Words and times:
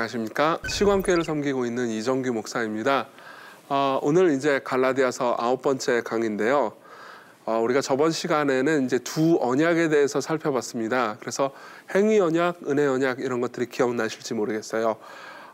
안녕하십니까. 0.00 0.60
시광교회를 0.66 1.24
섬기고 1.24 1.66
있는 1.66 1.88
이정규 1.88 2.32
목사입니다. 2.32 3.08
어, 3.68 3.98
오늘 4.02 4.32
이제 4.32 4.60
갈라디아서 4.64 5.36
아홉 5.38 5.62
번째 5.62 6.00
강인데요. 6.02 6.72
어, 7.44 7.58
우리가 7.58 7.80
저번 7.80 8.10
시간에는 8.10 8.86
이제 8.86 8.98
두 8.98 9.38
언약에 9.40 9.88
대해서 9.88 10.20
살펴봤습니다. 10.20 11.16
그래서 11.20 11.50
행위 11.94 12.18
언약, 12.18 12.60
은혜 12.68 12.86
언약 12.86 13.20
이런 13.20 13.40
것들이 13.40 13.66
기억나실지 13.66 14.34
모르겠어요. 14.34 14.96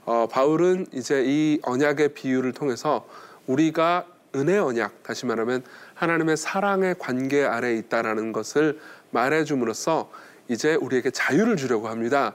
어, 0.05 0.29
바울은 0.31 0.87
이제 0.93 1.25
이 1.27 1.59
언약의 1.63 2.15
비유를 2.15 2.53
통해서 2.53 3.07
우리가 3.47 4.07
은혜 4.35 4.59
언약, 4.59 5.03
다시 5.03 5.27
말하면 5.27 5.65
하나님의 5.95 6.37
사랑의 6.37 6.97
관계 6.99 7.45
아래에 7.45 7.77
있다라는 7.79 8.33
것을 8.33 8.79
말해줌으로써 9.11 10.11
이제 10.49 10.75
우리에게 10.75 11.11
자유를 11.11 11.57
주려고 11.57 11.89
합니다. 11.89 12.35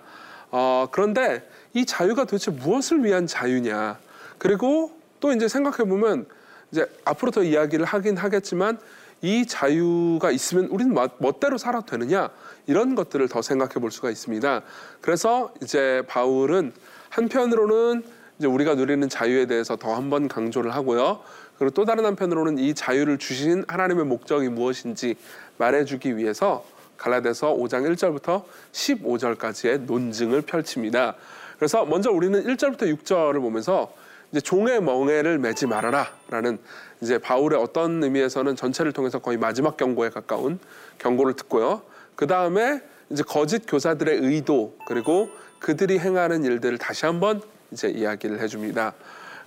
어, 0.49 0.87
그런데 0.91 1.47
이 1.73 1.85
자유가 1.85 2.25
도대체 2.25 2.51
무엇을 2.51 3.03
위한 3.03 3.27
자유냐? 3.27 3.97
그리고 4.37 4.91
또 5.19 5.31
이제 5.31 5.47
생각해 5.47 5.89
보면 5.89 6.25
이제 6.71 6.85
앞으로 7.05 7.31
더 7.31 7.43
이야기를 7.43 7.85
하긴 7.85 8.17
하겠지만 8.17 8.79
이 9.21 9.45
자유가 9.45 10.31
있으면 10.31 10.65
우리는 10.65 10.95
멋대로 11.19 11.57
살아도 11.57 11.85
되느냐? 11.85 12.29
이런 12.67 12.95
것들을 12.95 13.27
더 13.27 13.41
생각해 13.41 13.73
볼 13.75 13.91
수가 13.91 14.09
있습니다. 14.09 14.61
그래서 14.99 15.53
이제 15.61 16.03
바울은 16.07 16.73
한편으로는 17.09 18.03
이제 18.39 18.47
우리가 18.47 18.75
누리는 18.75 19.07
자유에 19.07 19.45
대해서 19.45 19.75
더 19.75 19.93
한번 19.93 20.27
강조를 20.27 20.73
하고요. 20.73 21.21
그리고 21.59 21.71
또 21.75 21.85
다른 21.85 22.05
한편으로는 22.05 22.57
이 22.57 22.73
자유를 22.73 23.19
주신 23.19 23.63
하나님의 23.67 24.05
목적이 24.05 24.49
무엇인지 24.49 25.15
말해주기 25.57 26.17
위해서 26.17 26.65
갈라디아서 26.97 27.53
5장 27.53 27.93
1절부터 27.93 28.43
15절까지의 28.71 29.81
논증을 29.81 30.41
펼칩니다. 30.41 31.15
그래서 31.61 31.85
먼저 31.85 32.09
우리는 32.09 32.43
1절부터 32.43 32.91
6절을 32.97 33.39
보면서 33.39 33.93
이제 34.31 34.41
종의 34.41 34.81
멍에를 34.81 35.37
매지 35.37 35.67
말아라라는 35.67 36.57
이제 37.01 37.19
바울의 37.19 37.59
어떤 37.61 38.03
의미에서는 38.03 38.55
전체를 38.55 38.93
통해서 38.93 39.19
거의 39.19 39.37
마지막 39.37 39.77
경고에 39.77 40.09
가까운 40.09 40.57
경고를 40.97 41.35
듣고요. 41.35 41.83
그 42.15 42.25
다음에 42.25 42.81
이제 43.11 43.21
거짓 43.21 43.67
교사들의 43.67 44.21
의도 44.21 44.75
그리고 44.87 45.29
그들이 45.59 45.99
행하는 45.99 46.43
일들을 46.43 46.79
다시 46.79 47.05
한번 47.05 47.43
이제 47.69 47.89
이야기를 47.89 48.39
해줍니다. 48.39 48.95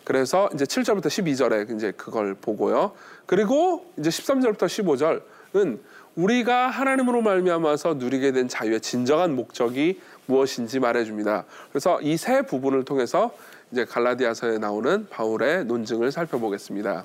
그래서 0.04 0.48
이제 0.54 0.66
7절부터 0.66 1.06
12절에 1.06 1.74
이제 1.74 1.90
그걸 1.96 2.36
보고요. 2.36 2.92
그리고 3.26 3.90
이제 3.98 4.10
13절부터 4.10 4.66
15절은 5.52 5.80
우리가 6.16 6.68
하나님으로 6.68 7.22
말미암아서 7.22 7.94
누리게 7.94 8.32
된 8.32 8.48
자유의 8.48 8.80
진정한 8.80 9.34
목적이 9.34 10.00
무엇인지 10.26 10.78
말해줍니다. 10.80 11.44
그래서 11.70 12.00
이 12.00 12.16
세 12.16 12.42
부분을 12.42 12.84
통해서 12.84 13.34
이제 13.72 13.84
갈라디아서에 13.84 14.58
나오는 14.58 15.06
바울의 15.10 15.64
논증을 15.64 16.12
살펴보겠습니다. 16.12 17.04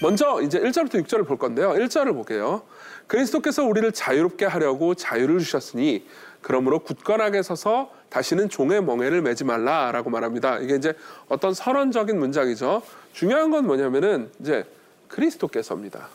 먼저 0.00 0.40
이제 0.42 0.60
1절부터 0.60 1.04
6절을 1.04 1.26
볼 1.26 1.38
건데요. 1.38 1.70
1절을 1.72 2.14
볼게요. 2.14 2.62
그리스도께서 3.06 3.64
우리를 3.64 3.90
자유롭게 3.92 4.46
하려고 4.46 4.94
자유를 4.94 5.38
주셨으니 5.40 6.06
그러므로 6.40 6.78
굳건하게 6.78 7.42
서서 7.42 7.90
다시는 8.08 8.48
종의 8.48 8.82
멍에를 8.82 9.22
매지 9.22 9.44
말라라고 9.44 10.08
말합니다. 10.10 10.58
이게 10.58 10.76
이제 10.76 10.94
어떤 11.28 11.52
선언적인 11.52 12.18
문장이죠. 12.18 12.82
중요한 13.12 13.50
건 13.50 13.66
뭐냐면은 13.66 14.30
이제 14.40 14.64
그리스도께서입니다. 15.08 16.08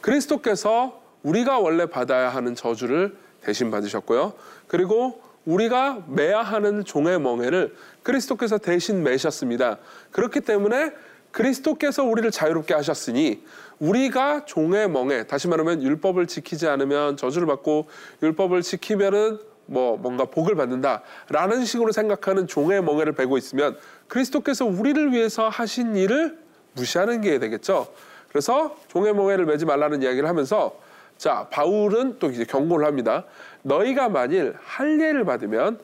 그리스도께서 0.00 1.00
우리가 1.22 1.58
원래 1.58 1.86
받아야 1.86 2.28
하는 2.28 2.54
저주를 2.54 3.16
대신 3.42 3.70
받으셨고요. 3.70 4.34
그리고 4.68 5.20
우리가 5.44 6.02
매야 6.08 6.42
하는 6.42 6.84
종의 6.84 7.20
멍에를 7.20 7.74
그리스도께서 8.02 8.58
대신 8.58 9.02
매셨습니다. 9.02 9.78
그렇기 10.10 10.40
때문에 10.40 10.92
그리스도께서 11.30 12.02
우리를 12.02 12.30
자유롭게 12.30 12.74
하셨으니 12.74 13.44
우리가 13.78 14.44
종의 14.46 14.88
멍에 14.88 15.24
다시 15.24 15.48
말하면 15.48 15.82
율법을 15.82 16.26
지키지 16.26 16.66
않으면 16.66 17.16
저주를 17.16 17.46
받고 17.46 17.88
율법을 18.22 18.62
지키면은 18.62 19.38
뭐 19.66 19.96
뭔가 19.96 20.24
복을 20.24 20.54
받는다라는 20.54 21.64
식으로 21.64 21.92
생각하는 21.92 22.46
종의 22.46 22.82
멍에를 22.82 23.12
베고 23.12 23.36
있으면 23.36 23.76
그리스도께서 24.08 24.64
우리를 24.64 25.12
위해서 25.12 25.48
하신 25.48 25.96
일을 25.96 26.38
무시하는 26.74 27.20
게 27.20 27.38
되겠죠. 27.38 27.92
그래서 28.36 28.76
멍에를 28.92 29.46
매지 29.46 29.64
말라는 29.64 30.02
이야기를 30.02 30.28
하면서 30.28 30.78
자 31.16 31.46
바울은 31.50 32.18
또 32.18 32.28
이제 32.30 32.44
경고를 32.44 32.86
합니다. 32.86 33.24
너희가 33.62 34.10
만일 34.10 34.54
할례를 34.62 35.24
받으면 35.24 35.80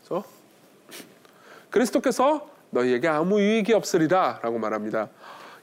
그래서 0.00 0.24
그리스도께서 1.70 2.48
너희에게 2.70 3.06
아무 3.06 3.40
유익이 3.40 3.72
없으리라라고 3.74 4.58
말합니다. 4.58 5.08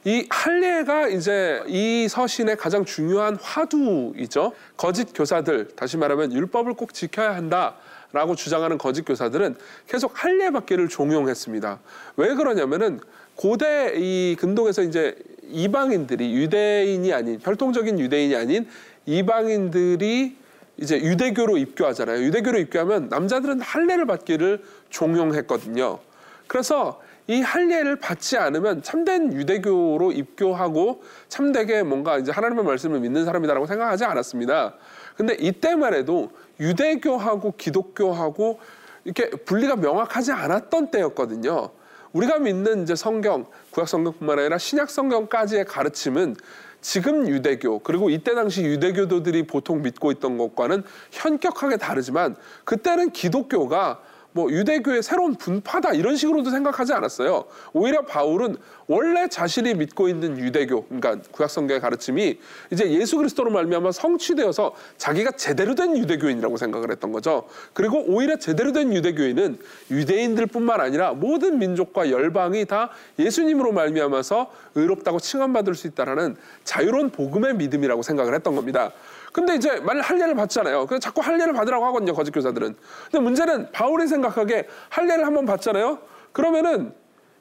이 0.05 0.25
할례가 0.29 1.09
이제 1.09 1.61
이 1.67 2.07
서신의 2.09 2.55
가장 2.55 2.85
중요한 2.85 3.35
화두이죠. 3.35 4.53
거짓 4.77 5.11
교사들, 5.13 5.75
다시 5.75 5.97
말하면 5.97 6.31
율법을 6.31 6.75
꼭 6.75 6.93
지켜야 6.93 7.35
한다. 7.35 7.75
라고 8.13 8.35
주장하는 8.35 8.77
거짓 8.77 9.03
교사들은 9.03 9.55
계속 9.87 10.23
할례 10.23 10.49
받기를 10.49 10.87
종용했습니다. 10.87 11.79
왜 12.17 12.35
그러냐면은 12.35 12.99
고대 13.35 13.93
이 13.95 14.35
근동에서 14.37 14.81
이제 14.81 15.15
이방인들이 15.51 16.33
유대인이 16.33 17.13
아닌 17.13 17.39
혈통적인 17.41 17.99
유대인이 17.99 18.35
아닌 18.35 18.67
이방인들이 19.05 20.37
이제 20.77 20.97
유대교로 20.97 21.57
입교하잖아요. 21.57 22.23
유대교로 22.23 22.59
입교하면 22.59 23.09
남자들은 23.09 23.61
할례를 23.61 24.05
받기를 24.05 24.63
종용했거든요. 24.89 25.99
그래서 26.47 27.01
이 27.27 27.41
할례를 27.41 27.97
받지 27.97 28.37
않으면 28.37 28.81
참된 28.81 29.31
유대교로 29.31 30.11
입교하고 30.11 31.03
참되게 31.29 31.83
뭔가 31.83 32.17
이제 32.17 32.31
하나님의 32.31 32.65
말씀을 32.65 32.99
믿는 32.99 33.25
사람이다라고 33.25 33.67
생각하지 33.67 34.05
않았습니다. 34.05 34.73
근데 35.15 35.35
이때만 35.39 35.93
해도 35.93 36.31
유대교하고 36.59 37.53
기독교하고 37.57 38.59
이렇게 39.05 39.29
분리가 39.29 39.75
명확하지 39.75 40.31
않았던 40.31 40.91
때였거든요. 40.91 41.69
우리가 42.13 42.39
믿는 42.39 42.83
이제 42.83 42.95
성경, 42.95 43.45
구약 43.71 43.87
성경뿐만 43.87 44.39
아니라 44.39 44.57
신약 44.57 44.89
성경까지의 44.89 45.65
가르침은 45.65 46.35
지금 46.81 47.27
유대교 47.27 47.79
그리고 47.79 48.09
이때 48.09 48.33
당시 48.33 48.63
유대교도들이 48.63 49.47
보통 49.47 49.81
믿고 49.81 50.11
있던 50.11 50.37
것과는 50.37 50.83
현격하게 51.11 51.77
다르지만 51.77 52.35
그때는 52.65 53.11
기독교가 53.11 54.01
뭐 54.33 54.49
유대교의 54.51 55.03
새로운 55.03 55.35
분파다 55.35 55.93
이런 55.93 56.15
식으로도 56.15 56.49
생각하지 56.49 56.93
않았어요. 56.93 57.45
오히려 57.73 58.03
바울은 58.05 58.55
원래 58.87 59.27
자신이 59.27 59.73
믿고 59.75 60.09
있는 60.09 60.37
유대교, 60.37 60.85
그러니까 60.85 61.17
구약성경의 61.31 61.81
가르침이 61.81 62.39
이제 62.71 62.91
예수 62.91 63.17
그리스도로 63.17 63.51
말미암아 63.51 63.91
성취되어서 63.91 64.73
자기가 64.97 65.31
제대로 65.31 65.75
된 65.75 65.97
유대교인이라고 65.97 66.57
생각을 66.57 66.91
했던 66.91 67.11
거죠. 67.11 67.47
그리고 67.73 68.03
오히려 68.07 68.37
제대로 68.37 68.71
된 68.73 68.93
유대교인은 68.93 69.59
유대인들뿐만 69.91 70.81
아니라 70.81 71.13
모든 71.13 71.59
민족과 71.59 72.09
열방이 72.09 72.65
다 72.65 72.89
예수님으로 73.19 73.71
말미암아서 73.71 74.51
의롭다고 74.75 75.19
칭함받을 75.19 75.75
수 75.75 75.87
있다라는 75.87 76.35
자유로운 76.63 77.11
복음의 77.11 77.55
믿음이라고 77.55 78.01
생각을 78.01 78.33
했던 78.33 78.55
겁니다. 78.55 78.91
근데 79.31 79.55
이제 79.55 79.79
만일 79.79 80.01
할례를 80.01 80.35
받잖아요. 80.35 80.85
그래서 80.87 80.99
자꾸 80.99 81.21
할례를 81.21 81.53
받으라고 81.53 81.85
하거든요. 81.87 82.13
거짓 82.13 82.31
교사들은. 82.31 82.75
근데 83.05 83.19
문제는 83.19 83.71
바울이 83.71 84.07
생각하기에 84.07 84.67
할례를 84.89 85.25
한번 85.25 85.45
받잖아요. 85.45 85.99
그러면은 86.31 86.93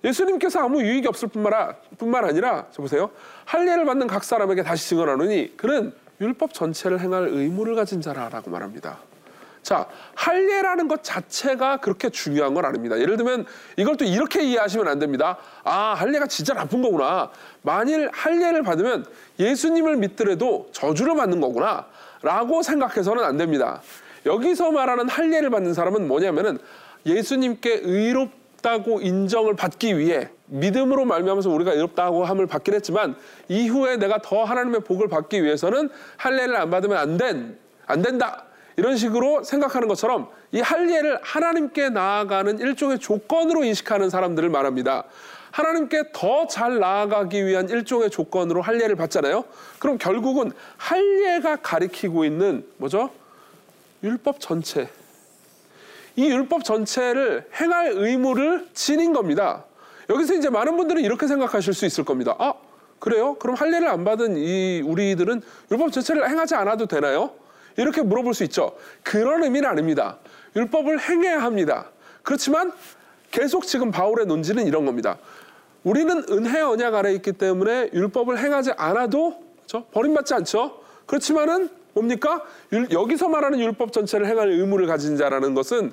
예수님께서 0.04 0.60
아무 0.60 0.82
유익이 0.82 1.06
없을 1.08 1.28
뿐만, 1.28 1.74
뿐만 1.98 2.24
아니라 2.24 2.66
저 2.70 2.80
보세요. 2.80 3.10
할례를 3.44 3.84
받는 3.84 4.06
각 4.06 4.24
사람에게 4.24 4.62
다시 4.62 4.88
증언하노니 4.90 5.56
그는 5.56 5.92
율법 6.20 6.54
전체를 6.54 7.00
행할 7.00 7.28
의무를 7.28 7.74
가진 7.74 8.00
자라라고 8.00 8.50
말합니다. 8.50 8.98
자, 9.62 9.86
할례라는 10.14 10.88
것 10.88 11.04
자체가 11.04 11.78
그렇게 11.78 12.08
중요한 12.08 12.54
건 12.54 12.64
아닙니다. 12.64 12.98
예를 12.98 13.16
들면 13.16 13.46
이걸 13.76 13.96
또 13.96 14.04
이렇게 14.04 14.42
이해하시면 14.42 14.88
안 14.88 14.98
됩니다. 14.98 15.36
아, 15.64 15.94
할례가 15.94 16.26
진짜 16.26 16.54
나쁜 16.54 16.82
거구나. 16.82 17.30
만일 17.62 18.08
할례를 18.12 18.62
받으면 18.62 19.04
예수님을 19.38 19.96
믿더라도 19.96 20.68
저주를 20.72 21.14
받는 21.14 21.40
거구나. 21.40 21.86
라고 22.22 22.62
생각해서는 22.62 23.24
안 23.24 23.36
됩니다. 23.36 23.80
여기서 24.26 24.70
말하는 24.70 25.08
할례를 25.08 25.50
받는 25.50 25.74
사람은 25.74 26.06
뭐냐면은 26.06 26.58
예수님께 27.06 27.80
의롭다고 27.82 29.00
인정을 29.00 29.56
받기 29.56 29.98
위해 29.98 30.28
믿음으로 30.46 31.04
말미암아서 31.04 31.48
우리가 31.48 31.72
의롭다고 31.72 32.24
함을 32.24 32.46
받긴 32.46 32.74
했지만 32.74 33.14
이후에 33.48 33.96
내가 33.96 34.18
더 34.18 34.44
하나님의 34.44 34.80
복을 34.80 35.08
받기 35.08 35.42
위해서는 35.42 35.88
할례를 36.16 36.56
안 36.56 36.70
받으면 36.70 36.98
안 36.98 37.16
된, 37.16 37.58
안 37.86 38.02
된다. 38.02 38.44
이런 38.80 38.96
식으로 38.96 39.44
생각하는 39.44 39.88
것처럼 39.88 40.28
이 40.52 40.60
할례를 40.60 41.18
하나님께 41.20 41.90
나아가는 41.90 42.58
일종의 42.58 42.98
조건으로 42.98 43.62
인식하는 43.62 44.08
사람들을 44.08 44.48
말합니다. 44.48 45.04
하나님께 45.50 46.12
더 46.14 46.46
잘 46.46 46.78
나아가기 46.78 47.44
위한 47.44 47.68
일종의 47.68 48.08
조건으로 48.08 48.62
할례를 48.62 48.96
받잖아요. 48.96 49.44
그럼 49.78 49.98
결국은 49.98 50.52
할례가 50.78 51.56
가리키고 51.56 52.24
있는 52.24 52.66
뭐죠? 52.78 53.10
율법 54.02 54.40
전체. 54.40 54.88
이 56.16 56.30
율법 56.30 56.64
전체를 56.64 57.48
행할 57.60 57.92
의무를 57.94 58.66
지닌 58.72 59.12
겁니다. 59.12 59.64
여기서 60.08 60.32
이제 60.32 60.48
많은 60.48 60.78
분들은 60.78 61.02
이렇게 61.02 61.26
생각하실 61.26 61.74
수 61.74 61.84
있을 61.84 62.06
겁니다. 62.06 62.34
아, 62.38 62.54
그래요? 62.98 63.34
그럼 63.34 63.56
할례를 63.56 63.88
안 63.88 64.04
받은 64.04 64.38
이 64.38 64.80
우리들은 64.86 65.42
율법 65.70 65.92
전체를 65.92 66.30
행하지 66.30 66.54
않아도 66.54 66.86
되나요? 66.86 67.32
이렇게 67.80 68.02
물어볼 68.02 68.34
수 68.34 68.44
있죠. 68.44 68.76
그런 69.02 69.42
의미는 69.42 69.68
아닙니다. 69.68 70.18
율법을 70.54 71.00
행해야 71.00 71.42
합니다. 71.42 71.86
그렇지만 72.22 72.72
계속 73.30 73.66
지금 73.66 73.90
바울의 73.90 74.26
논지는 74.26 74.66
이런 74.66 74.84
겁니다. 74.84 75.18
우리는 75.82 76.24
은혜 76.30 76.60
언약 76.60 76.94
아래 76.94 77.12
있기 77.14 77.32
때문에 77.32 77.90
율법을 77.94 78.38
행하지 78.38 78.72
않아도 78.76 79.42
그렇죠? 79.56 79.86
버림받지 79.92 80.34
않죠. 80.34 80.80
그렇지만은 81.06 81.70
뭡니까? 81.94 82.44
여기서 82.92 83.28
말하는 83.28 83.58
율법 83.60 83.92
전체를 83.92 84.26
행할 84.26 84.50
의무를 84.50 84.86
가진 84.86 85.16
자라는 85.16 85.54
것은 85.54 85.92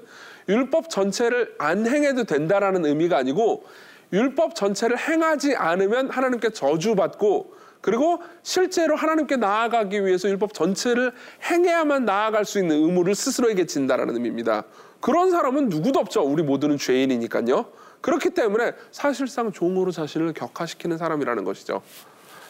율법 0.50 0.90
전체를 0.90 1.56
안 1.58 1.88
행해도 1.88 2.26
된다라는 2.26 2.86
의미가 2.86 3.18
아니고 3.18 3.64
율법 4.12 4.56
전체를 4.56 4.98
행하지 4.98 5.56
않으면 5.56 6.10
하나님께 6.10 6.50
저주받고 6.50 7.57
그리고 7.82 8.22
실제로 8.44 8.96
하나님께 8.96 9.38
나아가기 9.38 10.06
위해서 10.06 10.28
율법 10.30 10.54
전체를 10.54 11.14
행해야만 11.50 12.06
나아갈 12.06 12.46
수 12.46 12.60
있는 12.60 12.76
의무를 12.76 13.16
스스로에게 13.16 13.66
진다라는 13.66 14.16
의미입니다. 14.16 14.64
그런 15.00 15.32
사람은 15.32 15.70
누구도 15.70 16.00
없죠. 16.00 16.22
우리 16.24 16.44
모두는 16.44 16.78
죄인이니까요. 16.78 17.66
그렇기 18.02 18.32
때문에 18.32 18.74
사실상 18.92 19.52
종으로 19.52 19.92
자신을 19.92 20.34
격화시키는 20.34 20.98
사람이라는 20.98 21.44
것이죠. 21.44 21.82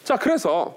자, 0.04 0.16
그래서 0.16 0.76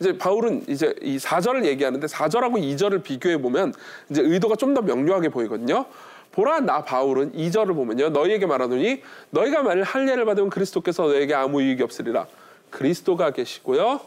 이제 0.00 0.16
바울은 0.16 0.64
이제 0.68 0.94
이 1.02 1.16
4절을 1.18 1.64
얘기하는데 1.64 2.06
4절하고 2.06 2.54
2절을 2.60 3.02
비교해 3.02 3.40
보면 3.40 3.74
이제 4.10 4.22
의도가 4.22 4.54
좀 4.56 4.74
더 4.74 4.82
명료하게 4.82 5.30
보이거든요. 5.30 5.86
보라 6.30 6.60
나 6.60 6.84
바울은 6.84 7.32
2절을 7.32 7.74
보면요. 7.74 8.10
너희에게 8.10 8.46
말하노니 8.46 9.02
너희가 9.30 9.62
만일 9.62 9.82
할례를 9.82 10.24
받으면 10.24 10.50
그리스도께서 10.50 11.04
너에게 11.04 11.34
아무 11.34 11.62
유익이 11.62 11.82
없으리라. 11.82 12.26
그리스도가 12.70 13.30
계시고요. 13.30 14.00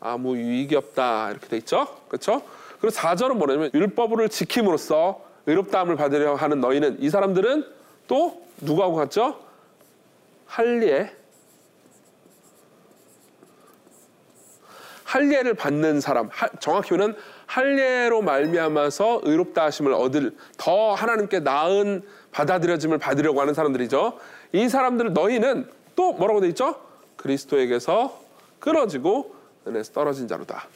아무 0.00 0.36
유익이 0.36 0.76
없다. 0.76 1.30
이렇게 1.30 1.46
돼 1.48 1.56
있죠. 1.58 1.86
그렇죠? 2.08 2.42
그리고 2.80 2.94
4절은 2.94 3.34
뭐냐면 3.34 3.70
율법을 3.72 4.28
지킴으로써 4.28 5.20
의롭다함을 5.46 5.96
받으려 5.96 6.34
하는 6.34 6.60
너희는 6.60 6.98
이 7.00 7.08
사람들은 7.08 7.64
또 8.08 8.42
누구하고 8.60 8.94
같죠? 8.96 9.40
할례 10.46 11.12
할례를 15.04 15.54
받는 15.54 16.00
사람 16.00 16.28
정확히 16.58 16.96
는 16.96 17.14
할례로 17.46 18.22
말미암아서 18.22 19.20
의롭다 19.22 19.64
하심을 19.64 19.92
얻을 19.92 20.36
더 20.58 20.94
하나님께 20.94 21.40
나은 21.40 22.02
받아들여짐을 22.32 22.98
받으려고 22.98 23.40
하는 23.40 23.54
사람들이죠. 23.54 24.18
이 24.52 24.68
사람들 24.68 25.12
너희는 25.12 25.70
또 25.94 26.12
뭐라고 26.12 26.40
돼 26.40 26.48
있죠? 26.48 26.85
그리스도에게서 27.16 28.20
끊어지고 28.58 29.34
은혜에서 29.66 29.92
떨어진 29.92 30.28
자로다. 30.28 30.68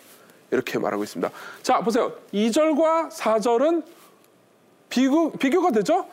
이렇게 0.50 0.78
말하고 0.78 1.04
있습니다. 1.04 1.31
자, 1.62 1.81
보세요. 1.81 2.12
2절과 2.32 3.10
4절은 3.10 3.84
비교, 4.88 5.31
비교가 5.32 5.70
되죠? 5.70 6.06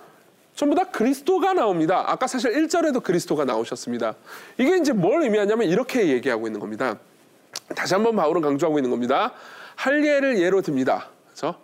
전부 0.56 0.75
다 0.75 0.85
그리스도가 0.85 1.53
나옵니다. 1.53 2.03
아까 2.07 2.27
사실 2.27 2.51
1절에도 2.51 3.03
그리스도가 3.03 3.45
나오셨습니다. 3.45 4.15
이게 4.57 4.77
이제 4.77 4.94
뭘 4.94 5.24
의미하냐면 5.24 5.68
이렇게 5.68 6.07
얘기하고 6.07 6.47
있는 6.47 6.59
겁니다. 6.59 6.97
다시 7.75 7.94
한번 7.94 8.15
바울은 8.15 8.41
강조하고 8.41 8.79
있는 8.79 8.89
겁니다. 8.89 9.33
할례를 9.75 10.39
예로 10.39 10.62
듭니다. 10.62 11.09
그렇죠? 11.25 11.56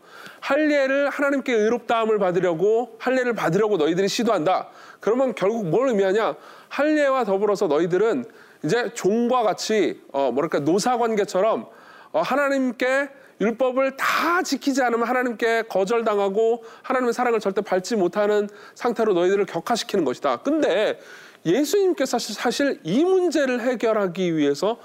할례를 0.41 1.09
하나님께 1.09 1.53
의롭다함을 1.53 2.19
받으려고 2.19 2.95
할례를 2.99 3.33
받으려고 3.33 3.77
너희들이 3.77 4.07
시도한다. 4.07 4.67
그러면 4.99 5.33
결국 5.35 5.67
뭘 5.67 5.89
의미하냐? 5.89 6.35
할례와 6.69 7.23
더불어서 7.23 7.67
너희들은 7.67 8.25
이제 8.63 8.93
종과 8.93 9.43
같이 9.43 10.01
어 10.11 10.31
뭐랄까 10.31 10.59
노사 10.59 10.97
관계처럼 10.97 11.67
어 12.11 12.21
하나님께 12.21 13.09
율법을 13.41 13.97
다 13.97 14.41
지키지 14.41 14.81
않으면 14.83 15.07
하나님께 15.07 15.63
거절당하고 15.63 16.63
하나님의 16.81 17.13
사랑을 17.13 17.39
절대 17.39 17.61
밟지 17.61 17.95
못하는 17.95 18.47
상태로 18.75 19.13
너희들을 19.13 19.45
격화시키는 19.45 20.05
것이다. 20.05 20.37
근데 20.37 20.99
예수님께서 21.45 22.19
사실 22.19 22.79
이 22.83 23.03
문제를 23.03 23.61
해결하기 23.61 24.37
위해서 24.37 24.77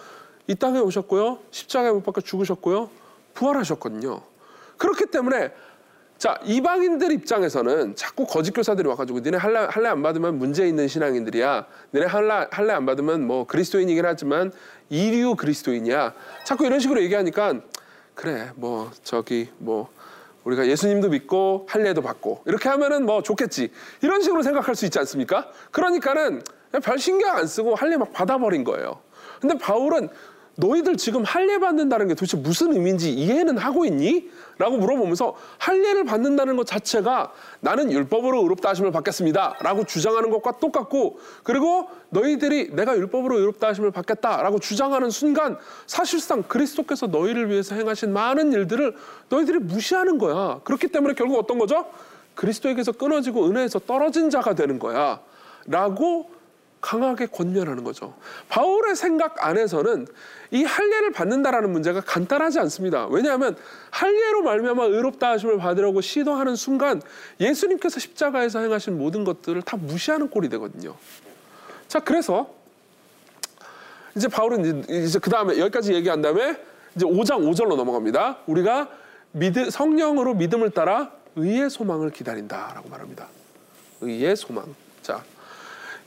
이 0.48 0.54
땅에 0.54 0.78
오셨고요. 0.80 1.38
십자가에 1.50 1.92
못 1.92 2.02
박혀 2.02 2.20
죽으셨고요. 2.20 2.90
부활하셨거든요. 3.34 4.22
그렇기 4.76 5.06
때문에 5.06 5.52
자 6.19 6.37
이방인들 6.43 7.12
입장에서는 7.12 7.94
자꾸 7.94 8.26
거짓 8.26 8.50
교사들이 8.50 8.88
와가지고 8.88 9.20
니네 9.20 9.37
할례 9.37 9.59
할례 9.59 9.88
안 9.88 10.03
받으면 10.03 10.37
문제 10.37 10.67
있는 10.67 10.88
신앙인들이야. 10.88 11.67
니네 11.94 12.06
할례 12.06 12.49
할례 12.50 12.73
안 12.73 12.87
받으면 12.87 13.25
뭐 13.25 13.47
그리스도인이긴 13.47 14.05
하지만 14.05 14.50
이류 14.88 15.37
그리스도인이야. 15.37 16.12
자꾸 16.44 16.67
이런 16.67 16.81
식으로 16.81 17.00
얘기하니까 17.03 17.61
그래 18.17 18.50
뭐 18.56 18.91
저기 19.05 19.49
뭐 19.59 19.91
우리가 20.43 20.67
예수님도 20.67 21.11
믿고 21.11 21.67
할례도 21.69 22.03
받고 22.03 22.43
이렇게 22.47 22.69
하면은 22.69 23.06
뭐 23.06 23.23
좋겠지 23.23 23.71
이런 24.03 24.21
식으로 24.21 24.43
생각할 24.43 24.75
수 24.75 24.87
있지 24.87 24.99
않습니까? 24.99 25.49
그러니까는 25.71 26.43
별 26.82 26.99
신경 26.99 27.37
안 27.37 27.47
쓰고 27.47 27.76
할례 27.76 27.97
막 27.97 28.12
받아버린 28.12 28.64
거예요. 28.64 28.99
근데 29.41 29.56
바울은 29.56 30.09
너희들 30.60 30.96
지금 30.96 31.22
할례 31.22 31.58
받는다는 31.58 32.08
게 32.08 32.14
도대체 32.14 32.37
무슨 32.37 32.72
의미인지 32.72 33.12
이해는 33.12 33.58
하고 33.58 33.84
있니? 33.84 34.28
라고 34.58 34.76
물어보면서 34.76 35.37
할례를 35.58 36.05
받는다는 36.05 36.56
것 36.56 36.66
자체가 36.66 37.32
나는 37.60 37.93
율법으로 37.93 38.43
의롭다 38.43 38.70
하심을 38.70 38.90
받겠습니다. 38.90 39.58
라고 39.60 39.84
주장하는 39.84 40.31
것과 40.31 40.58
똑같고 40.58 41.20
그리고 41.44 41.88
너희들이 42.08 42.75
내가 42.75 42.96
율법으로 42.96 43.38
의롭다 43.38 43.69
하심을 43.69 43.93
받겠다 43.93 44.43
라고 44.43 44.58
주장하는 44.58 45.10
순간 45.10 45.56
사실상 45.87 46.43
그리스도께서 46.43 47.06
너희를 47.06 47.50
위해서 47.50 47.76
행하신 47.76 48.12
많은 48.12 48.52
일들을 48.52 48.96
너희들이 49.28 49.61
무시하는 49.61 50.19
거야. 50.19 50.61
그렇기 50.64 50.88
때문에 50.88 51.14
결국 51.14 51.38
어떤 51.38 51.61
거죠? 51.61 51.87
그리스도에게서 52.34 52.93
끊어지고 52.93 53.46
은혜에서 53.46 53.78
떨어진 53.81 54.28
자가 54.28 54.56
되는 54.56 54.80
거야. 54.80 55.21
라고 55.66 56.30
강하게 56.80 57.26
권면하는 57.26 57.82
거죠. 57.85 58.14
바울의 58.49 58.94
생각 58.94 59.44
안에서는 59.44 60.06
이 60.50 60.64
할례를 60.64 61.12
받는다라는 61.12 61.70
문제가 61.70 62.00
간단하지 62.00 62.58
않습니다. 62.61 63.06
왜냐하면 63.08 63.56
할례로 63.90 64.42
말미암아 64.42 64.85
의롭다 64.85 65.30
하심을 65.30 65.58
받으려고 65.58 66.00
시도하는 66.00 66.56
순간 66.56 67.02
예수님께서 67.40 68.00
십자가에서 68.00 68.61
행하신 68.61 68.97
모든 68.97 69.25
것들을 69.25 69.61
다 69.62 69.76
무시하는 69.76 70.30
꼴이 70.30 70.49
되거든요. 70.50 70.94
자, 71.88 72.00
그래서 72.00 72.54
이제 74.16 74.28
바울은 74.28 74.85
이제 74.88 75.18
그 75.18 75.30
다음에 75.30 75.58
여기까지 75.58 75.94
얘기한 75.94 76.23
다음에 76.23 76.56
이제 76.94 77.04
5장 77.06 77.40
5절로 77.49 77.76
넘어갑니다. 77.76 78.38
우리가 78.47 78.88
믿 79.32 79.54
성령으로 79.70 80.35
믿음을 80.35 80.70
따라 80.70 81.12
의의 81.37 81.70
소망을 81.70 82.11
기다린다라고 82.11 82.88
말합니다. 82.88 83.28
의의 84.00 84.37
소망. 84.37 84.75
자, 85.02 85.23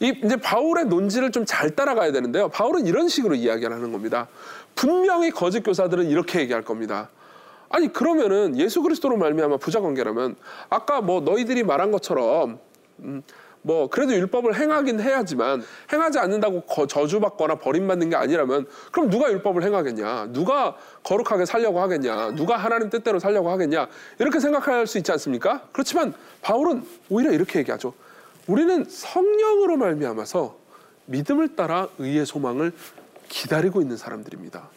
이 0.02 0.14
이제 0.24 0.36
바울의 0.36 0.86
논지를 0.86 1.32
좀 1.32 1.46
잘 1.46 1.70
따라가야 1.76 2.12
되는데요. 2.12 2.50
바울은 2.50 2.86
이런 2.88 3.08
식으로 3.08 3.36
이야기를 3.36 3.76
하는 3.76 3.92
겁니다. 3.92 4.28
분명히 4.76 5.32
거짓 5.32 5.62
교사들은 5.62 6.10
이렇게 6.10 6.40
얘기할 6.40 6.64
겁니다. 6.64 7.10
아니 7.70 7.92
그러면은 7.92 8.58
예수 8.58 8.82
그리스도로 8.82 9.18
말미암아 9.18 9.58
부자 9.58 9.80
관계라면 9.82 10.36
아까 10.70 11.02
뭐 11.02 11.22
너희들이 11.22 11.64
말한 11.64 11.92
것처럼 11.92 12.60
음, 13.00 13.22
뭐 13.64 13.90
그래도 13.90 14.14
율법을 14.14 14.56
행하긴 14.56 15.00
해야지만 15.02 15.64
행하지 15.92 16.20
않는다고 16.20 16.64
저주받거나 16.88 17.56
버림받는 17.56 18.10
게 18.10 18.16
아니라면 18.16 18.68
그럼 18.92 19.10
누가 19.10 19.32
율법을 19.32 19.64
행하겠냐? 19.64 20.30
누가 20.32 20.76
거룩하게 21.04 21.46
살려고 21.46 21.80
하겠냐? 21.82 22.32
누가 22.32 22.58
하나님 22.58 22.90
뜻대로 22.90 23.20
살려고 23.20 23.50
하겠냐? 23.52 23.88
이렇게 24.20 24.40
생각할 24.40 24.88
수 24.88 24.98
있지 24.98 25.12
않습니까? 25.12 25.62
그렇지만 25.72 26.14
바울은 26.42 26.84
오히려 27.10 27.32
이렇게 27.32 27.60
얘기하죠. 27.60 27.94
우리는 28.48 28.86
성령으로 28.88 29.78
말미암아서 29.78 30.58
믿음을 31.06 31.56
따라 31.56 31.88
의의 32.00 32.26
소망을 32.26 32.72
기다리고 33.30 33.82
있는 33.82 33.98
사람들입니다. 33.98 34.70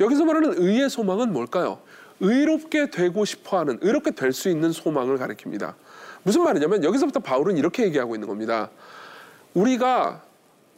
여기서 0.00 0.24
말하는 0.24 0.54
의의 0.56 0.88
소망은 0.88 1.32
뭘까요? 1.32 1.80
의롭게 2.20 2.90
되고 2.90 3.24
싶어하는 3.24 3.78
의롭게 3.82 4.12
될 4.12 4.32
수 4.32 4.48
있는 4.48 4.72
소망을 4.72 5.18
가리킵니다. 5.18 5.74
무슨 6.22 6.42
말이냐면 6.42 6.84
여기서부터 6.84 7.20
바울은 7.20 7.56
이렇게 7.56 7.84
얘기하고 7.84 8.14
있는 8.14 8.28
겁니다. 8.28 8.70
우리가 9.54 10.22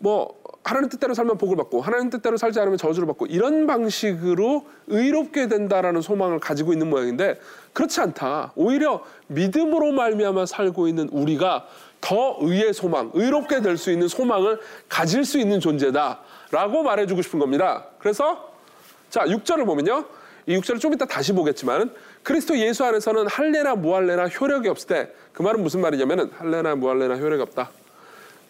뭐 0.02 0.42
하나님 0.64 0.88
뜻대로 0.88 1.14
살면 1.14 1.38
복을 1.38 1.56
받고 1.56 1.80
하나님 1.80 2.10
뜻대로 2.10 2.36
살지 2.36 2.58
않으면 2.58 2.76
저주를 2.76 3.06
받고 3.06 3.26
이런 3.26 3.68
방식으로 3.68 4.66
의롭게 4.88 5.46
된다라는 5.46 6.02
소망을 6.02 6.40
가지고 6.40 6.72
있는 6.72 6.90
모양인데 6.90 7.38
그렇지 7.72 8.00
않다. 8.00 8.52
오히려 8.56 9.04
믿음으로 9.28 9.92
말미암아 9.92 10.46
살고 10.46 10.88
있는 10.88 11.08
우리가 11.10 11.66
더 12.00 12.36
의의 12.40 12.74
소망, 12.74 13.12
의롭게 13.14 13.60
될 13.60 13.76
수 13.76 13.92
있는 13.92 14.08
소망을 14.08 14.58
가질 14.88 15.24
수 15.24 15.38
있는 15.38 15.60
존재다라고 15.60 16.82
말해주고 16.82 17.22
싶은 17.22 17.38
겁니다. 17.38 17.84
그래서 17.98 18.52
자 19.08 19.24
6절을 19.24 19.64
보면요. 19.64 20.04
이 20.46 20.58
6절을 20.58 20.80
좀 20.80 20.92
이따 20.92 21.04
다시 21.04 21.32
보겠지만 21.32 21.92
그리스도 22.24 22.58
예수 22.58 22.84
안에서는 22.84 23.28
할례나 23.28 23.76
무할례나 23.76 24.26
효력이 24.26 24.68
없을 24.68 24.88
때 24.88 25.12
그 25.32 25.42
말은 25.42 25.62
무슨 25.62 25.80
말이냐면은 25.80 26.30
할례나 26.36 26.74
무할례나 26.74 27.16
효력이 27.16 27.42
없다. 27.42 27.70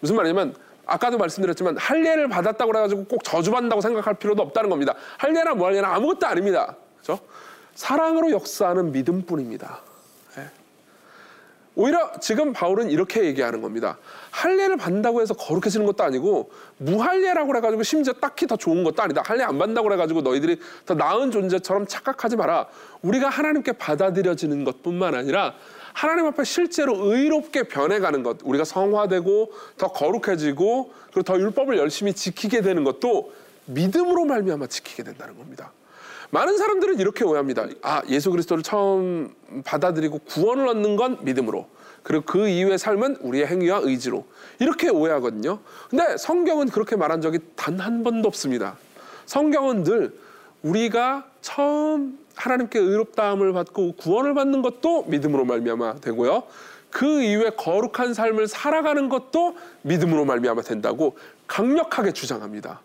무슨 0.01 0.17
말이냐면 0.17 0.55
아까도 0.87 1.19
말씀드렸지만 1.19 1.77
할례를 1.77 2.29
받았다고 2.29 2.75
해가지고 2.77 3.05
꼭 3.05 3.25
저주받는다고 3.25 3.81
생각할 3.81 4.15
필요도 4.15 4.43
없다는 4.43 4.71
겁니다. 4.71 4.95
할례나 5.19 5.55
무할례나 5.55 5.95
아무것도 5.95 6.27
아닙니다. 6.27 6.77
그렇죠? 7.03 7.23
사랑으로 7.75 8.31
역사하는 8.31 8.93
믿음뿐입니다. 8.93 9.81
예. 10.39 10.51
오히려 11.75 12.11
지금 12.21 12.53
바울은 12.53 12.91
이렇게 12.91 13.25
얘기하는 13.25 13.63
겁니다. 13.63 13.97
할례를 14.31 14.77
받는다고 14.77 15.23
해서 15.23 15.35
거룩해지는 15.35 15.87
것도 15.87 16.05
아니고 16.05 16.51
무할례라고 16.79 17.57
해가지고 17.57 17.83
심지어 17.83 18.13
딱히 18.15 18.47
더 18.47 18.57
좋은 18.57 18.85
것도 18.85 19.03
아니다. 19.03 19.23
할례 19.25 19.45
안 19.45 19.59
받는다고 19.59 19.91
해가지고 19.93 20.23
너희들이 20.23 20.61
더 20.85 20.95
나은 20.95 21.31
존재처럼 21.31 21.87
착각하지 21.87 22.37
마라. 22.37 22.67
우리가 23.03 23.29
하나님께 23.29 23.73
받아들여지는 23.73 24.65
것뿐만 24.65 25.15
아니라 25.15 25.55
하나님 25.93 26.27
앞에 26.27 26.45
실제로 26.45 26.97
의롭게 27.13 27.65
변해가는 27.65 28.23
것, 28.23 28.39
우리가 28.43 28.65
성화되고 28.65 29.53
더 29.77 29.89
거룩해지고 29.93 30.93
그리고 31.13 31.23
더 31.23 31.39
율법을 31.39 31.79
열심히 31.79 32.13
지키게 32.13 32.63
되는 32.63 32.85
것도 32.85 33.33
믿음으로 33.67 34.25
말미암아 34.25 34.67
지키게 34.67 35.03
된다는 35.03 35.37
겁니다. 35.37 35.73
많은 36.31 36.57
사람들은 36.57 36.99
이렇게 36.99 37.25
오해합니다. 37.25 37.67
아, 37.83 38.03
예수 38.09 38.31
그리스도를 38.31 38.63
처음 38.63 39.35
받아들이고 39.65 40.21
구원을 40.21 40.67
얻는 40.69 40.97
건 40.97 41.19
믿음으로. 41.23 41.67
그리고 42.03 42.25
그 42.25 42.49
이후의 42.49 42.79
삶은 42.79 43.19
우리의 43.21 43.47
행위와 43.47 43.81
의지로. 43.83 44.25
이렇게 44.59 44.89
오해하거든요. 44.89 45.61
근데 45.91 46.17
성경은 46.17 46.71
그렇게 46.71 46.97
말한 46.97 47.21
적이 47.21 47.39
단 47.55 47.79
한 47.79 48.03
번도 48.03 48.27
없습니다. 48.29 48.77
성경은 49.27 49.85
늘 49.85 50.19
우리가 50.63 51.27
처음 51.43 52.19
하나님께 52.35 52.79
의롭다함을 52.79 53.53
받고 53.53 53.97
구원을 53.97 54.35
받는 54.35 54.63
것도 54.63 55.05
믿음으로 55.05 55.45
말미암아 55.45 55.97
되고요. 55.97 56.45
그 56.91 57.23
이후에 57.23 57.51
거룩한 57.51 58.15
삶을 58.15 58.49
살아가는 58.49 59.09
것도 59.09 59.57
믿음으로 59.83 60.25
말미암아 60.25 60.63
된다고 60.63 61.17
강력하게 61.47 62.13
주장합니다. 62.13 62.81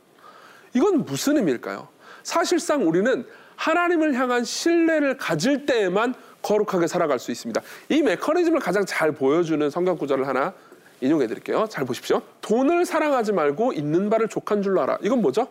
이건 0.73 1.05
무슨 1.05 1.37
의미일까요? 1.37 1.87
사실상 2.23 2.87
우리는 2.87 3.25
하나님을 3.55 4.13
향한 4.13 4.43
신뢰를 4.43 5.17
가질 5.17 5.65
때에만 5.65 6.13
거룩하게 6.41 6.87
살아갈 6.87 7.19
수 7.19 7.31
있습니다. 7.31 7.61
이 7.89 8.01
메커니즘을 8.01 8.59
가장 8.59 8.85
잘 8.85 9.11
보여주는 9.11 9.69
성경 9.69 9.97
구절을 9.97 10.27
하나 10.27 10.53
인용해 11.01 11.27
드릴게요. 11.27 11.67
잘 11.69 11.85
보십시오. 11.85 12.21
돈을 12.41 12.85
사랑하지 12.85 13.33
말고 13.33 13.73
있는 13.73 14.09
바를 14.09 14.27
족한 14.27 14.61
줄로 14.61 14.81
알아. 14.81 14.97
이건 15.01 15.21
뭐죠? 15.21 15.47